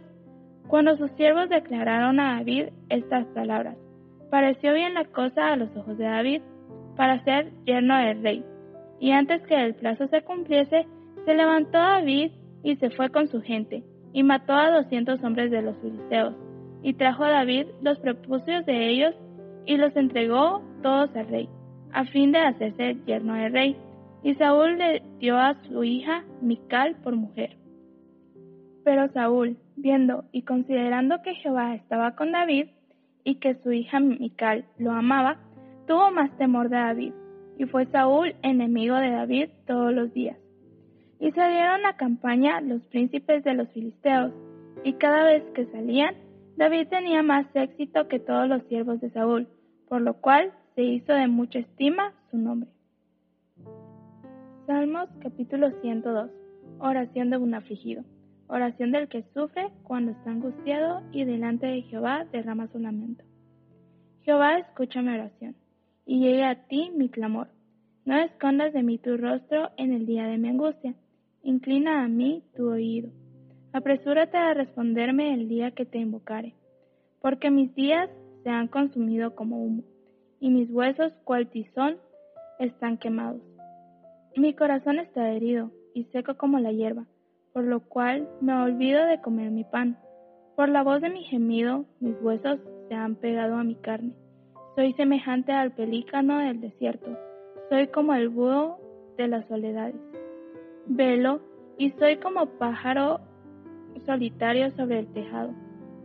Cuando 0.67 0.97
sus 0.97 1.11
siervos 1.11 1.49
declararon 1.49 2.19
a 2.19 2.37
David 2.37 2.69
estas 2.89 3.25
palabras, 3.27 3.77
pareció 4.31 4.73
bien 4.73 4.93
la 4.93 5.05
cosa 5.05 5.53
a 5.53 5.55
los 5.55 5.75
ojos 5.75 5.97
de 5.97 6.05
David 6.05 6.41
para 6.95 7.23
ser 7.23 7.51
yerno 7.65 7.97
del 7.97 8.23
rey. 8.23 8.43
Y 8.99 9.11
antes 9.11 9.41
que 9.43 9.55
el 9.55 9.75
plazo 9.75 10.07
se 10.07 10.21
cumpliese, 10.21 10.87
se 11.25 11.35
levantó 11.35 11.77
David 11.77 12.31
y 12.63 12.75
se 12.77 12.89
fue 12.91 13.09
con 13.09 13.27
su 13.27 13.41
gente, 13.41 13.83
y 14.13 14.23
mató 14.23 14.53
a 14.53 14.71
doscientos 14.71 15.23
hombres 15.23 15.51
de 15.51 15.61
los 15.61 15.77
filisteos, 15.77 16.35
y 16.81 16.93
trajo 16.93 17.23
a 17.23 17.31
David 17.31 17.67
los 17.81 17.99
prepucios 17.99 18.65
de 18.65 18.89
ellos 18.89 19.15
y 19.65 19.77
los 19.77 19.95
entregó 19.95 20.61
todos 20.81 21.15
al 21.15 21.27
rey, 21.27 21.49
a 21.91 22.05
fin 22.05 22.31
de 22.31 22.39
hacerse 22.39 22.97
yerno 23.05 23.35
del 23.35 23.53
rey. 23.53 23.77
Y 24.23 24.35
Saúl 24.35 24.77
le 24.77 25.01
dio 25.19 25.37
a 25.37 25.55
su 25.63 25.83
hija 25.83 26.23
Mical 26.41 26.95
por 27.03 27.15
mujer. 27.15 27.57
Pero 28.83 29.11
Saúl, 29.13 29.57
viendo 29.75 30.25
y 30.31 30.41
considerando 30.41 31.21
que 31.21 31.35
Jehová 31.35 31.75
estaba 31.75 32.15
con 32.15 32.31
David 32.31 32.67
y 33.23 33.35
que 33.35 33.55
su 33.55 33.71
hija 33.71 33.99
Mical 33.99 34.65
lo 34.77 34.91
amaba, 34.91 35.37
tuvo 35.87 36.11
más 36.11 36.35
temor 36.37 36.69
de 36.69 36.77
David, 36.77 37.13
y 37.57 37.65
fue 37.65 37.85
Saúl 37.87 38.35
enemigo 38.41 38.95
de 38.95 39.11
David 39.11 39.49
todos 39.65 39.93
los 39.93 40.13
días. 40.13 40.37
Y 41.19 41.31
salieron 41.31 41.85
a 41.85 41.95
campaña 41.95 42.59
los 42.61 42.81
príncipes 42.87 43.43
de 43.43 43.53
los 43.53 43.69
filisteos, 43.69 44.33
y 44.83 44.93
cada 44.93 45.23
vez 45.23 45.43
que 45.53 45.65
salían, 45.67 46.15
David 46.57 46.87
tenía 46.89 47.23
más 47.23 47.45
éxito 47.55 48.07
que 48.07 48.19
todos 48.19 48.47
los 48.47 48.63
siervos 48.63 48.99
de 48.99 49.09
Saúl, 49.11 49.47
por 49.87 50.01
lo 50.01 50.15
cual 50.15 50.51
se 50.75 50.83
hizo 50.83 51.13
de 51.13 51.27
mucha 51.27 51.59
estima 51.59 52.13
su 52.29 52.37
nombre. 52.37 52.69
Salmos 54.65 55.09
capítulo 55.21 55.71
102. 55.81 56.29
Oración 56.79 57.29
de 57.29 57.37
un 57.37 57.53
afligido. 57.53 58.03
Oración 58.47 58.91
del 58.91 59.07
que 59.07 59.23
sufre 59.33 59.71
cuando 59.83 60.11
está 60.11 60.31
angustiado 60.31 61.01
y 61.11 61.23
delante 61.23 61.67
de 61.67 61.81
Jehová 61.83 62.25
derrama 62.31 62.67
su 62.67 62.79
lamento. 62.79 63.23
Jehová, 64.21 64.57
escucha 64.57 65.01
mi 65.01 65.13
oración, 65.13 65.55
y 66.05 66.19
llegue 66.19 66.43
a 66.45 66.67
ti 66.67 66.91
mi 66.95 67.09
clamor. 67.09 67.47
No 68.05 68.17
escondas 68.17 68.73
de 68.73 68.83
mí 68.83 68.97
tu 68.97 69.17
rostro 69.17 69.69
en 69.77 69.93
el 69.93 70.05
día 70.05 70.27
de 70.27 70.37
mi 70.37 70.49
angustia. 70.49 70.93
Inclina 71.41 72.03
a 72.03 72.07
mí 72.07 72.43
tu 72.55 72.69
oído. 72.69 73.09
Apresúrate 73.71 74.37
a 74.37 74.53
responderme 74.53 75.33
el 75.33 75.47
día 75.47 75.71
que 75.71 75.85
te 75.85 75.97
invocare, 75.97 76.53
porque 77.21 77.49
mis 77.49 77.73
días 77.75 78.09
se 78.43 78.49
han 78.49 78.67
consumido 78.67 79.35
como 79.35 79.63
humo, 79.63 79.83
y 80.39 80.49
mis 80.49 80.69
huesos, 80.69 81.11
cual 81.23 81.49
tizón, 81.49 81.97
están 82.59 82.97
quemados. 82.97 83.41
Mi 84.35 84.53
corazón 84.53 84.99
está 84.99 85.31
herido 85.31 85.71
y 85.93 86.05
seco 86.05 86.37
como 86.37 86.59
la 86.59 86.71
hierba, 86.71 87.05
por 87.53 87.63
lo 87.63 87.81
cual 87.81 88.27
me 88.41 88.53
olvido 88.53 89.05
de 89.05 89.21
comer 89.21 89.51
mi 89.51 89.63
pan. 89.63 89.97
Por 90.55 90.69
la 90.69 90.83
voz 90.83 91.01
de 91.01 91.09
mi 91.09 91.23
gemido, 91.23 91.85
mis 91.99 92.15
huesos 92.21 92.59
se 92.89 92.95
han 92.95 93.15
pegado 93.15 93.55
a 93.55 93.63
mi 93.63 93.75
carne. 93.75 94.13
Soy 94.75 94.93
semejante 94.93 95.51
al 95.51 95.71
pelícano 95.71 96.39
del 96.39 96.59
desierto, 96.59 97.15
soy 97.69 97.87
como 97.87 98.13
el 98.15 98.29
búho 98.29 98.79
de 99.17 99.27
las 99.27 99.47
soledades. 99.47 99.95
Velo 100.87 101.41
y 101.77 101.91
soy 101.91 102.17
como 102.17 102.47
pájaro 102.57 103.19
solitario 104.05 104.71
sobre 104.71 104.99
el 104.99 105.07
tejado. 105.13 105.51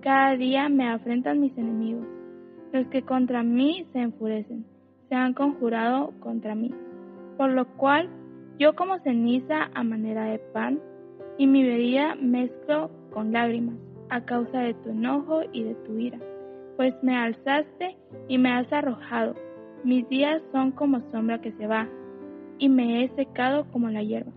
Cada 0.00 0.36
día 0.36 0.68
me 0.68 0.88
afrentan 0.88 1.40
mis 1.40 1.56
enemigos. 1.56 2.06
Los 2.72 2.86
que 2.88 3.02
contra 3.02 3.42
mí 3.42 3.86
se 3.92 4.00
enfurecen, 4.00 4.66
se 5.08 5.14
han 5.14 5.32
conjurado 5.32 6.12
contra 6.20 6.54
mí. 6.54 6.72
Por 7.36 7.50
lo 7.50 7.66
cual 7.76 8.08
yo 8.58 8.74
como 8.76 8.98
ceniza 8.98 9.70
a 9.74 9.82
manera 9.82 10.24
de 10.24 10.38
pan, 10.38 10.78
y 11.38 11.46
mi 11.46 11.62
bebida 11.62 12.16
mezclo 12.16 12.90
con 13.12 13.32
lágrimas, 13.32 13.76
a 14.10 14.24
causa 14.24 14.60
de 14.60 14.74
tu 14.74 14.90
enojo 14.90 15.42
y 15.52 15.62
de 15.62 15.74
tu 15.86 15.96
ira. 15.96 16.18
Pues 16.76 16.94
me 17.02 17.16
alzaste 17.16 17.96
y 18.28 18.38
me 18.38 18.50
has 18.50 18.70
arrojado. 18.72 19.34
Mis 19.84 20.08
días 20.08 20.42
son 20.52 20.72
como 20.72 21.00
sombra 21.12 21.40
que 21.40 21.52
se 21.52 21.66
va, 21.66 21.88
y 22.58 22.68
me 22.68 23.04
he 23.04 23.08
secado 23.14 23.64
como 23.70 23.88
la 23.88 24.02
hierba. 24.02 24.32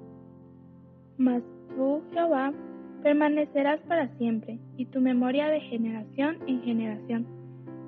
Mas 1.17 1.41
tú, 1.75 2.01
Jehová, 2.13 2.53
permanecerás 3.01 3.79
para 3.81 4.07
siempre, 4.17 4.59
y 4.77 4.85
tu 4.85 5.01
memoria 5.01 5.47
de 5.47 5.59
generación 5.61 6.37
en 6.45 6.61
generación. 6.61 7.25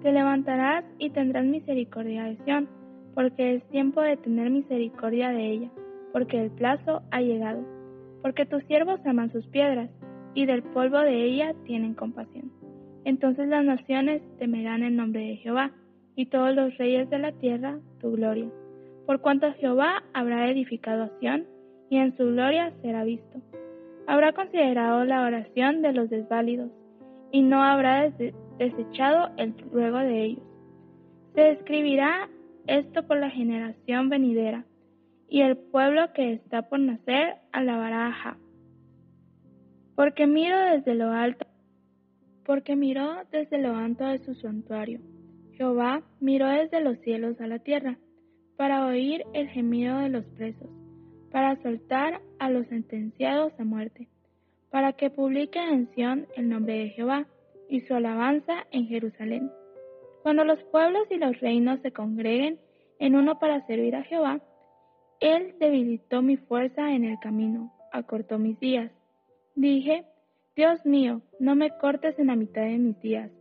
Te 0.01 0.11
levantarás 0.11 0.83
y 0.97 1.11
tendrás 1.11 1.45
misericordia 1.45 2.23
de 2.23 2.37
Sión, 2.43 2.67
porque 3.13 3.55
es 3.55 3.63
tiempo 3.69 4.01
de 4.01 4.17
tener 4.17 4.49
misericordia 4.49 5.29
de 5.29 5.51
ella, 5.51 5.69
porque 6.11 6.41
el 6.41 6.49
plazo 6.51 7.03
ha 7.11 7.21
llegado, 7.21 7.63
porque 8.23 8.47
tus 8.47 8.63
siervos 8.63 8.99
aman 9.05 9.31
sus 9.31 9.45
piedras, 9.47 9.91
y 10.33 10.47
del 10.47 10.63
polvo 10.63 10.97
de 10.97 11.25
ella 11.25 11.53
tienen 11.65 11.93
compasión. 11.93 12.51
Entonces 13.05 13.47
las 13.47 13.63
naciones 13.63 14.23
temerán 14.39 14.81
el 14.81 14.95
nombre 14.95 15.21
de 15.21 15.35
Jehová, 15.35 15.71
y 16.15 16.25
todos 16.25 16.55
los 16.55 16.75
reyes 16.79 17.07
de 17.11 17.19
la 17.19 17.31
tierra 17.33 17.77
tu 18.01 18.13
gloria. 18.13 18.49
Por 19.05 19.21
cuanto 19.21 19.53
Jehová 19.53 20.01
habrá 20.13 20.49
edificado 20.49 21.03
a 21.03 21.19
Sión, 21.19 21.45
y 21.91 21.97
en 21.97 22.17
su 22.17 22.25
gloria 22.25 22.73
será 22.81 23.03
visto 23.03 23.39
habrá 24.07 24.33
considerado 24.33 25.05
la 25.05 25.23
oración 25.23 25.81
de 25.81 25.93
los 25.93 26.09
desválidos 26.09 26.71
y 27.31 27.41
no 27.41 27.63
habrá 27.63 28.09
desechado 28.57 29.29
el 29.37 29.57
ruego 29.71 29.97
de 29.99 30.23
ellos. 30.23 30.43
Se 31.35 31.51
escribirá 31.51 32.29
esto 32.67 33.05
por 33.07 33.17
la 33.17 33.29
generación 33.29 34.09
venidera, 34.09 34.65
y 35.27 35.41
el 35.41 35.57
pueblo 35.57 36.13
que 36.13 36.33
está 36.33 36.63
por 36.63 36.79
nacer 36.79 37.35
alabará 37.51 38.07
a 38.07 38.37
porque 39.95 40.25
miro 40.25 40.57
desde 40.57 40.95
lo 40.95 41.11
alto, 41.11 41.45
porque 42.45 42.75
miró 42.75 43.23
desde 43.31 43.59
lo 43.59 43.75
alto 43.75 44.05
de 44.05 44.19
su 44.19 44.33
santuario. 44.35 44.99
Jehová 45.53 46.01
miró 46.19 46.47
desde 46.47 46.81
los 46.81 46.97
cielos 46.99 47.39
a 47.39 47.47
la 47.47 47.59
tierra, 47.59 47.97
para 48.57 48.85
oír 48.85 49.23
el 49.33 49.49
gemido 49.49 49.99
de 49.99 50.09
los 50.09 50.25
presos, 50.25 50.69
para 51.31 51.61
soltar 51.61 52.21
a 52.39 52.49
los 52.49 52.67
sentenciados 52.67 53.53
a 53.59 53.63
muerte, 53.63 54.07
para 54.71 54.93
que 54.93 55.09
publique 55.09 55.59
en 55.59 55.89
Sión 55.93 56.27
el 56.35 56.49
nombre 56.49 56.77
de 56.77 56.89
Jehová 56.89 57.27
y 57.69 57.81
su 57.81 57.93
alabanza 57.93 58.65
en 58.71 58.87
Jerusalén. 58.87 59.51
Cuando 60.23 60.43
los 60.43 60.63
pueblos 60.65 61.03
y 61.11 61.17
los 61.17 61.39
reinos 61.39 61.79
se 61.81 61.91
congreguen 61.91 62.59
en 62.99 63.15
uno 63.15 63.39
para 63.39 63.65
servir 63.67 63.95
a 63.95 64.03
Jehová, 64.03 64.41
Él 65.23 65.55
debilitó 65.57 66.21
mi 66.21 66.35
fuerza 66.35 66.91
en 66.91 67.05
el 67.05 67.17
camino, 67.17 67.71
acortó 67.93 68.37
mis 68.39 68.59
días. 68.59 68.91
Dije, 69.55 70.03
Dios 70.53 70.85
mío, 70.85 71.21
no 71.39 71.55
me 71.55 71.69
cortes 71.77 72.19
en 72.19 72.27
la 72.27 72.35
mitad 72.35 72.63
de 72.63 72.77
mis 72.77 72.99
días. 72.99 73.31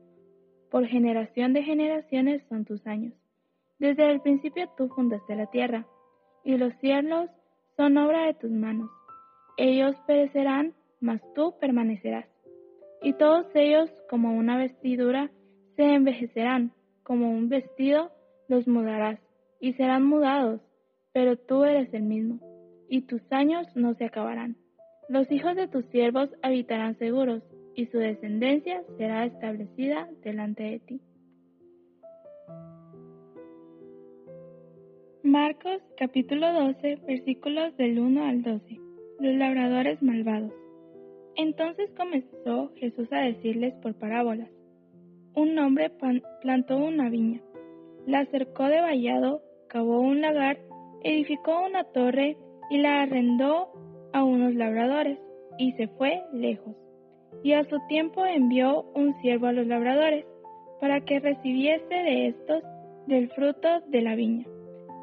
Por 0.70 0.86
generación 0.86 1.52
de 1.52 1.64
generaciones 1.64 2.40
son 2.48 2.64
tus 2.64 2.86
años. 2.86 3.14
Desde 3.80 4.08
el 4.12 4.20
principio 4.20 4.70
tú 4.76 4.90
fundaste 4.90 5.34
la 5.34 5.46
tierra, 5.46 5.84
y 6.44 6.56
los 6.56 6.72
cielos 6.74 7.28
son 7.76 7.96
obra 7.96 8.26
de 8.26 8.34
tus 8.34 8.52
manos. 8.52 8.88
Ellos 9.56 9.96
perecerán, 10.06 10.74
mas 11.00 11.20
tú 11.34 11.56
permanecerás. 11.58 12.28
Y 13.02 13.14
todos 13.14 13.46
ellos, 13.54 13.90
como 14.08 14.36
una 14.36 14.56
vestidura, 14.56 15.32
se 15.74 15.82
envejecerán, 15.82 16.70
como 17.02 17.32
un 17.32 17.48
vestido 17.48 18.12
los 18.46 18.68
mudarás, 18.68 19.18
y 19.58 19.72
serán 19.72 20.04
mudados, 20.04 20.60
pero 21.12 21.36
tú 21.36 21.64
eres 21.64 21.92
el 21.92 22.02
mismo, 22.02 22.40
y 22.88 23.02
tus 23.02 23.22
años 23.30 23.66
no 23.74 23.94
se 23.94 24.04
acabarán. 24.04 24.56
Los 25.08 25.30
hijos 25.30 25.56
de 25.56 25.68
tus 25.68 25.84
siervos 25.86 26.30
habitarán 26.42 26.98
seguros, 26.98 27.42
y 27.74 27.86
su 27.86 27.98
descendencia 27.98 28.82
será 28.98 29.24
establecida 29.24 30.08
delante 30.22 30.62
de 30.62 30.78
ti. 30.80 31.00
Marcos 35.22 35.80
capítulo 35.96 36.52
12 36.52 36.96
versículos 37.06 37.76
del 37.76 37.98
1 37.98 38.24
al 38.24 38.42
12. 38.42 38.80
Los 39.20 39.34
labradores 39.36 40.02
malvados. 40.02 40.52
Entonces 41.36 41.90
comenzó 41.96 42.72
Jesús 42.76 43.08
a 43.12 43.20
decirles 43.20 43.72
por 43.76 43.94
parábolas. 43.94 44.50
Un 45.34 45.58
hombre 45.58 45.90
plantó 46.42 46.76
una 46.76 47.08
viña, 47.08 47.40
la 48.06 48.26
cercó 48.26 48.64
de 48.64 48.82
vallado, 48.82 49.40
cavó 49.68 50.00
un 50.00 50.20
lagar, 50.20 50.58
edificó 51.04 51.64
una 51.64 51.84
torre 51.84 52.36
y 52.70 52.78
la 52.78 53.02
arrendó 53.02 53.68
a 54.12 54.24
unos 54.24 54.54
labradores, 54.54 55.18
y 55.58 55.72
se 55.72 55.88
fue 55.88 56.22
lejos. 56.32 56.74
Y 57.42 57.52
a 57.52 57.64
su 57.64 57.78
tiempo 57.88 58.24
envió 58.24 58.82
un 58.94 59.14
siervo 59.20 59.46
a 59.46 59.52
los 59.52 59.66
labradores, 59.66 60.24
para 60.80 61.00
que 61.00 61.20
recibiese 61.20 61.94
de 61.94 62.28
estos 62.28 62.62
del 63.06 63.28
fruto 63.30 63.68
de 63.88 64.02
la 64.02 64.14
viña. 64.14 64.46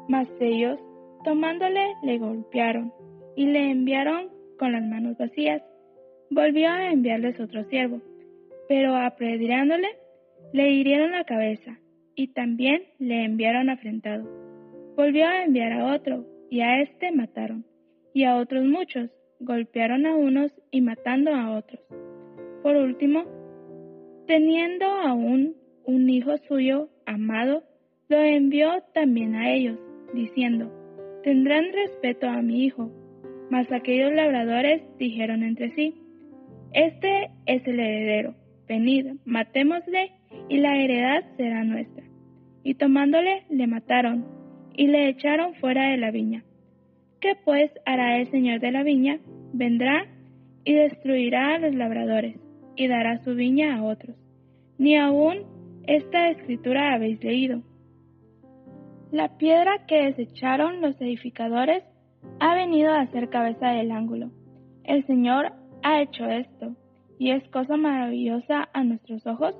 Mas 0.08 0.28
ellos, 0.40 0.78
tomándole, 1.24 1.94
le 2.02 2.18
golpearon, 2.18 2.92
y 3.36 3.46
le 3.46 3.70
enviaron 3.70 4.28
con 4.58 4.72
las 4.72 4.82
manos 4.82 5.16
vacías. 5.18 5.62
Volvió 6.30 6.68
a 6.68 6.90
enviarles 6.90 7.38
otro 7.40 7.64
siervo, 7.64 8.00
pero 8.68 8.96
apedreándole, 8.96 9.88
le 10.52 10.70
hirieron 10.70 11.12
la 11.12 11.24
cabeza, 11.24 11.78
y 12.14 12.28
también 12.28 12.82
le 12.98 13.24
enviaron 13.24 13.70
afrentado. 13.70 14.49
Volvió 15.02 15.26
a 15.26 15.44
enviar 15.44 15.72
a 15.72 15.94
otro, 15.94 16.26
y 16.50 16.60
a 16.60 16.82
éste 16.82 17.10
mataron, 17.10 17.64
y 18.12 18.24
a 18.24 18.36
otros 18.36 18.66
muchos, 18.66 19.08
golpearon 19.38 20.04
a 20.04 20.14
unos 20.14 20.52
y 20.70 20.82
matando 20.82 21.34
a 21.34 21.56
otros. 21.56 21.80
Por 22.62 22.76
último, 22.76 23.24
teniendo 24.26 24.84
aún 24.84 25.56
un 25.86 26.10
hijo 26.10 26.36
suyo 26.36 26.90
amado, 27.06 27.64
lo 28.10 28.18
envió 28.18 28.82
también 28.92 29.36
a 29.36 29.50
ellos, 29.50 29.78
diciendo, 30.12 30.70
tendrán 31.22 31.72
respeto 31.72 32.28
a 32.28 32.42
mi 32.42 32.66
hijo. 32.66 32.90
Mas 33.48 33.72
aquellos 33.72 34.12
labradores 34.12 34.82
dijeron 34.98 35.42
entre 35.42 35.70
sí, 35.70 35.94
este 36.74 37.30
es 37.46 37.66
el 37.66 37.80
heredero, 37.80 38.34
venid, 38.68 39.14
matémosle 39.24 40.12
y 40.50 40.58
la 40.58 40.76
heredad 40.76 41.24
será 41.38 41.64
nuestra. 41.64 42.04
Y 42.62 42.74
tomándole, 42.74 43.44
le 43.48 43.66
mataron 43.66 44.39
y 44.74 44.86
le 44.88 45.08
echaron 45.08 45.54
fuera 45.54 45.90
de 45.90 45.96
la 45.96 46.10
viña. 46.10 46.44
¿Qué 47.20 47.36
pues 47.44 47.70
hará 47.84 48.18
el 48.18 48.30
señor 48.30 48.60
de 48.60 48.72
la 48.72 48.82
viña? 48.82 49.18
Vendrá 49.52 50.06
y 50.64 50.74
destruirá 50.74 51.54
a 51.54 51.58
los 51.58 51.74
labradores 51.74 52.36
y 52.76 52.88
dará 52.88 53.22
su 53.24 53.34
viña 53.34 53.76
a 53.76 53.82
otros. 53.82 54.16
Ni 54.78 54.96
aún 54.96 55.44
esta 55.86 56.30
escritura 56.30 56.94
habéis 56.94 57.22
leído. 57.22 57.62
La 59.12 59.36
piedra 59.38 59.86
que 59.86 60.04
desecharon 60.04 60.80
los 60.80 61.00
edificadores 61.00 61.82
ha 62.38 62.54
venido 62.54 62.92
a 62.92 63.06
ser 63.08 63.28
cabeza 63.28 63.70
del 63.70 63.90
ángulo. 63.90 64.30
El 64.84 65.04
Señor 65.06 65.52
ha 65.82 66.00
hecho 66.00 66.26
esto, 66.26 66.76
y 67.18 67.32
es 67.32 67.46
cosa 67.48 67.76
maravillosa 67.76 68.68
a 68.72 68.84
nuestros 68.84 69.26
ojos. 69.26 69.54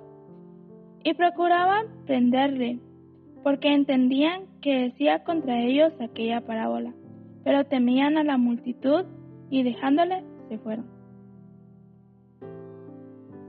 Y 1.03 1.14
procuraban 1.14 1.87
prenderle, 2.07 2.79
porque 3.42 3.72
entendían 3.72 4.42
que 4.61 4.88
decía 4.88 5.24
contra 5.24 5.61
ellos 5.61 5.92
aquella 6.00 6.40
parábola, 6.42 6.92
pero 7.44 7.64
temían 7.64 8.18
a 8.18 8.24
la 8.24 8.37
multitud 8.37 9.05
y 9.48 9.62
dejándole 9.62 10.22
se 10.48 10.59
fueron. 10.59 10.87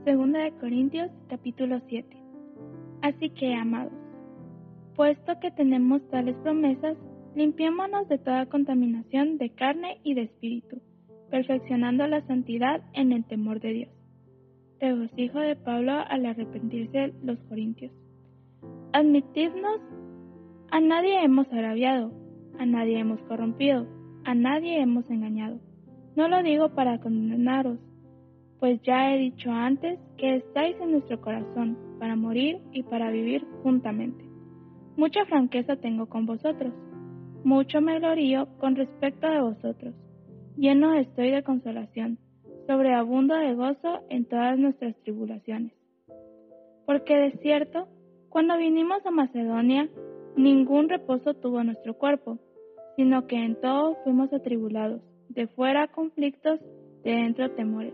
Segunda 0.04 0.40
de 0.40 0.52
Corintios 0.52 1.10
capítulo 1.28 1.80
7. 1.88 2.16
Así 3.02 3.30
que, 3.30 3.54
amados, 3.54 3.92
puesto 4.96 5.38
que 5.40 5.50
tenemos 5.50 6.02
tales 6.10 6.36
promesas, 6.42 6.96
limpiémonos 7.34 8.08
de 8.08 8.18
toda 8.18 8.46
contaminación 8.46 9.38
de 9.38 9.50
carne 9.50 10.00
y 10.02 10.14
de 10.14 10.22
espíritu, 10.22 10.80
perfeccionando 11.30 12.06
la 12.06 12.26
santidad 12.26 12.82
en 12.94 13.12
el 13.12 13.24
temor 13.24 13.60
de 13.60 13.72
Dios. 13.72 13.90
Regocijo 14.80 15.38
de 15.38 15.56
Pablo 15.56 15.92
al 15.92 16.26
arrepentirse 16.26 17.12
los 17.22 17.38
corintios. 17.48 17.92
Admitidnos, 18.94 19.80
a 20.70 20.78
nadie 20.78 21.24
hemos 21.24 21.50
agraviado, 21.50 22.12
a 22.58 22.66
nadie 22.66 22.98
hemos 22.98 23.18
corrompido, 23.22 23.86
a 24.24 24.34
nadie 24.34 24.82
hemos 24.82 25.08
engañado. 25.08 25.58
No 26.14 26.28
lo 26.28 26.42
digo 26.42 26.68
para 26.74 27.00
condenaros, 27.00 27.78
pues 28.60 28.82
ya 28.82 29.14
he 29.14 29.18
dicho 29.18 29.50
antes 29.50 29.98
que 30.18 30.36
estáis 30.36 30.76
en 30.78 30.92
nuestro 30.92 31.18
corazón 31.22 31.78
para 31.98 32.16
morir 32.16 32.60
y 32.70 32.82
para 32.82 33.10
vivir 33.10 33.46
juntamente. 33.62 34.26
Mucha 34.98 35.24
franqueza 35.24 35.76
tengo 35.76 36.06
con 36.06 36.26
vosotros, 36.26 36.74
mucho 37.44 37.80
me 37.80 37.98
glorío 37.98 38.46
con 38.58 38.76
respecto 38.76 39.26
de 39.26 39.40
vosotros, 39.40 39.94
lleno 40.58 40.92
estoy 40.94 41.30
de 41.30 41.42
consolación, 41.42 42.18
sobreabundo 42.66 43.36
de 43.36 43.54
gozo 43.54 44.02
en 44.10 44.26
todas 44.26 44.58
nuestras 44.58 44.94
tribulaciones. 44.96 45.72
Porque 46.84 47.16
de 47.16 47.30
cierto, 47.38 47.88
cuando 48.32 48.56
vinimos 48.56 49.04
a 49.04 49.10
Macedonia, 49.10 49.90
ningún 50.36 50.88
reposo 50.88 51.34
tuvo 51.34 51.62
nuestro 51.62 51.98
cuerpo, 51.98 52.38
sino 52.96 53.26
que 53.26 53.36
en 53.36 53.60
todo 53.60 53.98
fuimos 54.04 54.32
atribulados, 54.32 55.02
de 55.28 55.48
fuera 55.48 55.88
conflictos, 55.88 56.58
de 57.04 57.12
dentro 57.12 57.50
temores. 57.50 57.92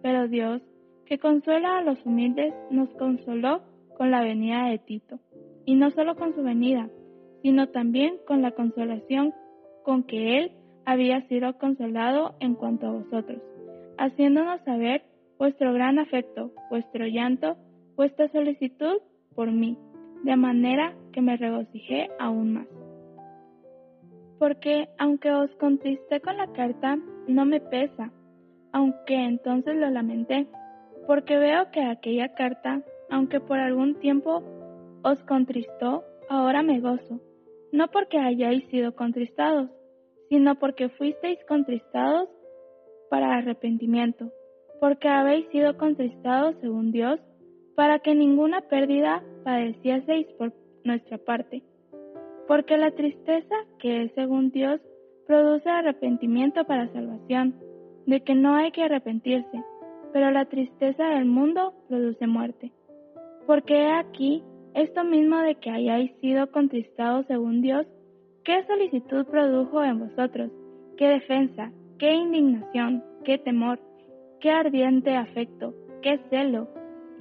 Pero 0.00 0.28
Dios, 0.28 0.62
que 1.04 1.18
consuela 1.18 1.78
a 1.78 1.82
los 1.82 1.98
humildes, 2.06 2.54
nos 2.70 2.90
consoló 2.90 3.62
con 3.98 4.12
la 4.12 4.22
venida 4.22 4.68
de 4.68 4.78
Tito, 4.78 5.18
y 5.64 5.74
no 5.74 5.90
solo 5.90 6.14
con 6.14 6.32
su 6.36 6.44
venida, 6.44 6.88
sino 7.42 7.68
también 7.70 8.18
con 8.24 8.40
la 8.40 8.52
consolación 8.52 9.34
con 9.82 10.04
que 10.04 10.38
él 10.38 10.52
había 10.84 11.26
sido 11.26 11.58
consolado 11.58 12.36
en 12.38 12.54
cuanto 12.54 12.86
a 12.86 12.92
vosotros, 12.92 13.42
haciéndonos 13.98 14.60
saber 14.60 15.02
vuestro 15.38 15.72
gran 15.72 15.98
afecto, 15.98 16.52
vuestro 16.70 17.04
llanto, 17.06 17.56
vuestra 17.96 18.28
solicitud 18.28 18.98
por 19.34 19.50
mí, 19.50 19.76
de 20.22 20.36
manera 20.36 20.94
que 21.12 21.20
me 21.20 21.36
regocijé 21.36 22.10
aún 22.18 22.54
más. 22.54 22.66
Porque 24.38 24.88
aunque 24.98 25.30
os 25.32 25.50
contristé 25.56 26.20
con 26.20 26.36
la 26.36 26.52
carta, 26.52 26.98
no 27.28 27.44
me 27.44 27.60
pesa, 27.60 28.10
aunque 28.72 29.14
entonces 29.14 29.76
lo 29.76 29.88
lamenté, 29.90 30.46
porque 31.06 31.36
veo 31.36 31.70
que 31.70 31.82
aquella 31.82 32.34
carta, 32.34 32.82
aunque 33.10 33.40
por 33.40 33.58
algún 33.58 33.96
tiempo 33.96 34.42
os 35.02 35.18
contristó, 35.24 36.04
ahora 36.28 36.62
me 36.62 36.80
gozo, 36.80 37.20
no 37.72 37.88
porque 37.88 38.18
hayáis 38.18 38.64
sido 38.70 38.94
contristados, 38.94 39.70
sino 40.28 40.54
porque 40.58 40.88
fuisteis 40.90 41.38
contristados 41.46 42.28
para 43.10 43.36
arrepentimiento, 43.36 44.32
porque 44.80 45.08
habéis 45.08 45.46
sido 45.48 45.76
contristados 45.76 46.56
según 46.60 46.92
Dios, 46.92 47.20
para 47.74 47.98
que 48.00 48.14
ninguna 48.14 48.60
pérdida 48.62 49.22
padecieseis 49.44 50.26
por 50.38 50.52
nuestra 50.84 51.18
parte. 51.18 51.62
Porque 52.48 52.76
la 52.76 52.90
tristeza, 52.90 53.54
que 53.78 54.04
es 54.04 54.12
según 54.14 54.50
Dios, 54.50 54.80
produce 55.26 55.68
arrepentimiento 55.68 56.64
para 56.64 56.92
salvación, 56.92 57.54
de 58.06 58.20
que 58.22 58.34
no 58.34 58.54
hay 58.54 58.72
que 58.72 58.82
arrepentirse, 58.82 59.64
pero 60.12 60.30
la 60.30 60.44
tristeza 60.46 61.04
del 61.10 61.24
mundo 61.24 61.72
produce 61.88 62.26
muerte. 62.26 62.72
Porque 63.46 63.74
he 63.74 63.92
aquí 63.92 64.42
esto 64.74 65.04
mismo 65.04 65.38
de 65.38 65.54
que 65.56 65.70
hayáis 65.70 66.12
sido 66.20 66.50
contristados 66.50 67.26
según 67.26 67.60
Dios, 67.60 67.86
¿qué 68.42 68.64
solicitud 68.66 69.26
produjo 69.26 69.84
en 69.84 70.08
vosotros? 70.08 70.50
¿Qué 70.96 71.08
defensa? 71.08 71.70
¿Qué 71.98 72.12
indignación? 72.14 73.04
¿Qué 73.24 73.38
temor? 73.38 73.78
¿Qué 74.40 74.50
ardiente 74.50 75.14
afecto? 75.14 75.74
¿Qué 76.00 76.18
celo? 76.30 76.68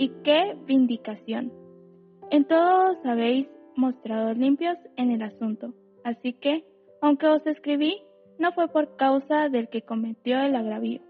¿Y 0.02 0.10
qué 0.24 0.58
vindicación? 0.66 1.54
En 2.32 2.46
todo 2.46 2.94
os 2.94 3.06
habéis 3.06 3.48
mostrado 3.76 4.34
limpios 4.34 4.76
en 4.98 5.12
el 5.12 5.22
asunto. 5.22 5.76
Así 6.04 6.34
que, 6.34 6.66
aunque 7.02 7.28
os 7.28 7.46
escribí, 7.46 8.02
no 8.40 8.52
fue 8.54 8.68
por 8.70 8.96
causa 8.96 9.48
del 9.50 9.70
que 9.70 9.84
cometió 9.84 10.42
el 10.42 10.56
agravio, 10.56 11.02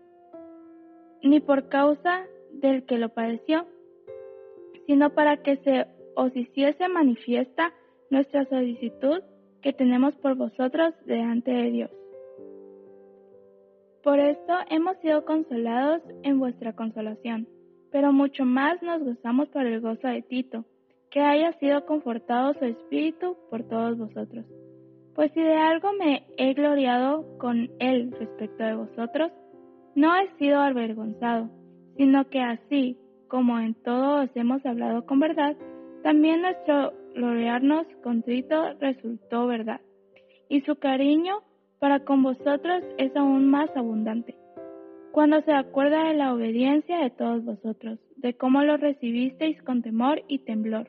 ni 1.23 1.39
por 1.39 1.69
causa 1.69 2.25
del 2.51 2.83
que 2.83 2.97
lo 2.97 3.07
padeció, 3.07 3.65
sino 4.87 5.11
para 5.11 5.37
que 5.37 5.55
se 5.63 5.87
os 6.17 6.35
hiciese 6.35 6.89
manifiesta 6.89 7.71
nuestra 8.09 8.43
solicitud 8.49 9.23
que 9.61 9.71
tenemos 9.71 10.13
por 10.17 10.35
vosotros 10.35 10.93
delante 11.05 11.51
de 11.51 11.71
Dios. 11.71 11.91
Por 14.03 14.19
esto 14.19 14.53
hemos 14.69 14.97
sido 14.97 15.23
consolados 15.23 16.01
en 16.23 16.39
vuestra 16.39 16.75
consolación, 16.75 17.47
pero 17.91 18.13
mucho 18.13 18.45
más 18.45 18.81
nos 18.81 19.03
gozamos 19.03 19.49
por 19.49 19.65
el 19.65 19.81
gozo 19.81 20.07
de 20.07 20.21
Tito, 20.21 20.65
que 21.09 21.19
haya 21.19 21.51
sido 21.59 21.85
confortado 21.85 22.53
su 22.53 22.65
espíritu 22.65 23.37
por 23.49 23.63
todos 23.63 23.97
vosotros. 23.97 24.45
Pues 25.13 25.31
si 25.33 25.41
de 25.41 25.55
algo 25.55 25.91
me 25.93 26.25
he 26.37 26.53
gloriado 26.53 27.37
con 27.37 27.69
él 27.79 28.11
respecto 28.17 28.63
de 28.63 28.75
vosotros, 28.75 29.31
no 29.93 30.15
he 30.15 30.31
sido 30.37 30.59
avergonzado, 30.59 31.49
sino 31.97 32.29
que 32.29 32.39
así 32.39 32.97
como 33.27 33.59
en 33.59 33.73
todo 33.75 34.23
os 34.23 34.29
hemos 34.35 34.65
hablado 34.65 35.05
con 35.05 35.19
verdad, 35.19 35.55
también 36.03 36.41
nuestro 36.41 36.93
gloriarnos 37.13 37.85
contrito 38.03 38.73
resultó 38.79 39.47
verdad, 39.47 39.81
y 40.49 40.61
su 40.61 40.77
cariño 40.77 41.39
para 41.79 42.05
con 42.05 42.23
vosotros 42.23 42.83
es 42.97 43.15
aún 43.15 43.49
más 43.49 43.69
abundante. 43.75 44.35
Cuando 45.11 45.41
se 45.41 45.51
acuerda 45.51 46.05
de 46.05 46.13
la 46.13 46.33
obediencia 46.33 46.99
de 46.99 47.09
todos 47.09 47.43
vosotros, 47.43 47.99
de 48.15 48.33
cómo 48.33 48.63
lo 48.63 48.77
recibisteis 48.77 49.61
con 49.63 49.81
temor 49.81 50.23
y 50.29 50.39
temblor, 50.39 50.87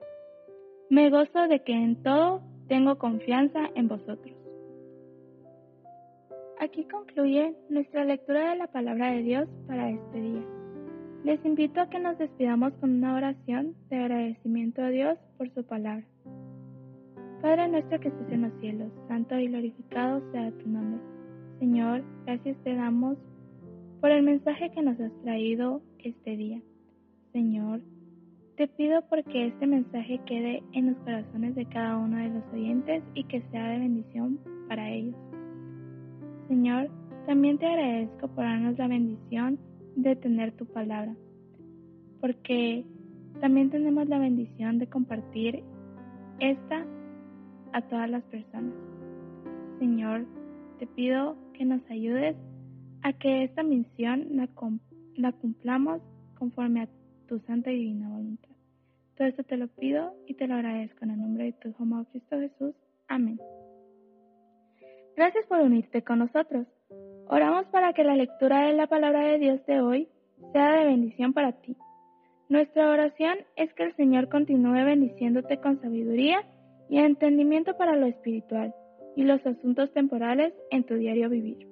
me 0.91 1.11
gozo 1.11 1.49
de 1.49 1.65
que 1.65 1.73
en 1.73 2.03
todo 2.05 2.41
tengo 2.69 2.99
confianza 2.99 3.71
en 3.75 3.89
vosotros. 3.89 4.37
Aquí 6.61 6.85
concluye 6.85 7.57
nuestra 7.69 8.05
lectura 8.05 8.51
de 8.51 8.57
la 8.59 8.69
palabra 8.69 9.11
de 9.11 9.23
Dios 9.23 9.49
para 9.67 9.91
este 9.91 10.21
día. 10.21 10.45
Les 11.25 11.45
invito 11.45 11.81
a 11.81 11.91
que 11.91 11.99
nos 11.99 12.17
despidamos 12.19 12.73
con 12.75 12.91
una 12.91 13.17
oración 13.17 13.75
de 13.91 13.97
agradecimiento 13.97 14.83
a 14.83 14.91
Dios 14.91 15.19
por 15.37 15.51
su 15.51 15.65
palabra. 15.65 16.05
Padre 17.41 17.67
nuestro 17.67 17.99
que 17.99 18.09
estés 18.09 18.31
en 18.31 18.43
los 18.43 18.53
cielos, 18.61 18.93
santo 19.09 19.37
y 19.37 19.49
glorificado 19.49 20.23
sea 20.31 20.53
tu 20.53 20.69
nombre. 20.69 21.01
Señor, 21.59 22.05
gracias 22.25 22.57
te 22.63 22.75
damos 22.77 23.19
por 24.03 24.11
el 24.11 24.25
mensaje 24.25 24.69
que 24.73 24.83
nos 24.83 24.99
has 24.99 25.13
traído 25.23 25.81
este 26.01 26.37
día. 26.37 26.61
Señor, 27.33 27.81
te 28.57 28.67
pido 28.67 29.01
porque 29.09 29.47
este 29.47 29.65
mensaje 29.65 30.21
quede 30.27 30.61
en 30.73 30.89
los 30.89 30.97
corazones 31.05 31.55
de 31.55 31.67
cada 31.67 31.97
uno 31.99 32.17
de 32.17 32.31
los 32.31 32.43
oyentes 32.53 33.05
y 33.15 33.23
que 33.23 33.43
sea 33.53 33.69
de 33.69 33.79
bendición 33.79 34.41
para 34.69 34.91
ellos. 34.91 35.15
Señor, 36.49 36.91
también 37.27 37.59
te 37.59 37.67
agradezco 37.67 38.27
por 38.27 38.43
darnos 38.43 38.77
la 38.77 38.89
bendición 38.89 39.61
de 39.95 40.17
tener 40.17 40.51
tu 40.57 40.67
palabra, 40.67 41.15
porque 42.21 42.85
también 43.41 43.71
tenemos 43.71 44.09
la 44.09 44.19
bendición 44.19 44.81
de 44.81 44.89
compartir 44.89 45.63
esta 46.41 46.85
a 47.73 47.83
todas 47.83 48.11
las 48.11 48.25
personas. 48.25 48.75
Señor, 49.79 50.27
te 50.81 50.89
pido 50.89 51.37
que 51.53 51.65
nos 51.65 51.89
ayudes 51.89 52.35
a 53.03 53.13
que 53.13 53.45
esta 53.45 53.63
misión 53.63 54.29
la, 54.37 54.49
la 55.17 55.33
cumplamos 55.33 56.01
conforme 56.39 56.83
a 56.83 56.89
tu 57.29 57.39
santa 57.41 57.71
y 57.71 57.77
divina 57.77 58.09
voluntad. 58.09 58.51
Todo 59.17 59.29
esto 59.29 59.45
te 59.45 59.57
lo 59.57 59.69
pido 59.69 60.15
y 60.27 60.35
te 60.35 60.47
lo 60.47 60.55
agradezco 60.55 61.05
en 61.05 61.11
el 61.11 61.21
nombre 61.21 61.45
de 61.45 61.53
tu 61.53 61.69
Hijo 61.69 61.85
Cristo 62.11 62.39
Jesús. 62.39 62.75
Amén. 63.09 63.39
Gracias 65.17 65.47
por 65.47 65.61
unirte 65.61 66.03
con 66.03 66.21
nosotros. 66.21 66.67
Oramos 67.29 67.67
para 67.67 67.93
que 67.93 68.05
la 68.05 68.17
lectura 68.17 68.67
de 68.67 68.73
la 68.73 68.87
palabra 68.87 69.21
de 69.27 69.39
Dios 69.39 69.65
de 69.67 69.81
hoy 69.81 70.09
sea 70.53 70.73
de 70.73 70.87
bendición 70.87 71.33
para 71.33 71.53
ti. 71.53 71.77
Nuestra 72.49 72.91
oración 72.91 73.39
es 73.57 73.73
que 73.75 73.85
el 73.85 73.97
Señor 73.97 74.29
continúe 74.29 74.85
bendiciéndote 74.85 75.59
con 75.59 75.81
sabiduría 75.81 76.45
y 76.89 76.99
entendimiento 76.99 77.77
para 77.77 77.97
lo 77.97 78.07
espiritual 78.07 78.75
y 79.17 79.25
los 79.25 79.45
asuntos 79.47 79.93
temporales 79.93 80.53
en 80.71 80.85
tu 80.85 80.95
diario 80.95 81.31
vivir. 81.31 81.72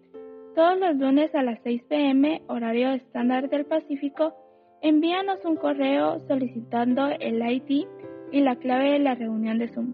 todos 0.55 0.77
los 0.77 0.95
lunes 0.95 1.33
a 1.35 1.43
las 1.43 1.59
6 1.63 1.83
pm 1.89 2.41
horario 2.47 2.91
estándar 2.91 3.49
del 3.49 3.65
Pacífico, 3.65 4.33
envíanos 4.81 5.43
un 5.45 5.55
correo 5.55 6.19
solicitando 6.27 7.07
el 7.19 7.41
ID 7.41 7.85
y 8.31 8.41
la 8.41 8.55
clave 8.55 8.91
de 8.91 8.99
la 8.99 9.15
reunión 9.15 9.59
de 9.59 9.67
Zoom 9.69 9.93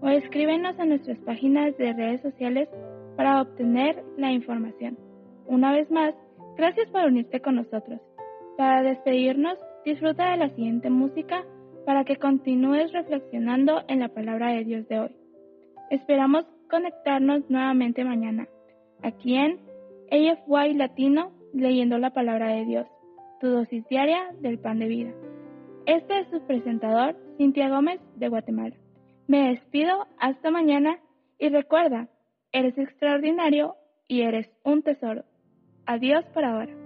o 0.00 0.08
escríbenos 0.08 0.78
en 0.78 0.90
nuestras 0.90 1.18
páginas 1.18 1.76
de 1.78 1.92
redes 1.92 2.20
sociales 2.20 2.68
para 3.16 3.40
obtener 3.40 4.04
la 4.16 4.32
información. 4.32 4.98
Una 5.46 5.72
vez 5.72 5.90
más, 5.90 6.14
gracias 6.56 6.88
por 6.90 7.04
unirte 7.04 7.40
con 7.40 7.56
nosotros. 7.56 8.00
Para 8.56 8.82
despedirnos, 8.82 9.58
disfruta 9.84 10.30
de 10.30 10.36
la 10.36 10.50
siguiente 10.50 10.90
música 10.90 11.44
para 11.84 12.04
que 12.04 12.16
continúes 12.16 12.92
reflexionando 12.92 13.82
en 13.88 14.00
la 14.00 14.08
palabra 14.08 14.52
de 14.52 14.64
Dios 14.64 14.88
de 14.88 15.00
hoy. 15.00 15.16
Esperamos 15.90 16.44
conectarnos 16.68 17.48
nuevamente 17.48 18.04
mañana, 18.04 18.48
aquí 19.02 19.36
en 19.36 19.65
AFY 20.10 20.74
Latino, 20.74 21.32
leyendo 21.52 21.98
la 21.98 22.10
palabra 22.10 22.48
de 22.48 22.64
Dios, 22.64 22.86
tu 23.40 23.48
dosis 23.48 23.86
diaria 23.88 24.30
del 24.40 24.58
pan 24.58 24.78
de 24.78 24.86
vida. 24.86 25.12
Este 25.86 26.20
es 26.20 26.28
su 26.28 26.40
presentador, 26.46 27.16
Cintia 27.36 27.68
Gómez, 27.68 28.00
de 28.16 28.28
Guatemala. 28.28 28.74
Me 29.28 29.50
despido 29.50 30.06
hasta 30.18 30.50
mañana 30.50 30.98
y 31.38 31.48
recuerda, 31.48 32.08
eres 32.52 32.76
extraordinario 32.78 33.76
y 34.08 34.22
eres 34.22 34.48
un 34.64 34.82
tesoro. 34.82 35.24
Adiós 35.86 36.24
por 36.32 36.44
ahora. 36.44 36.85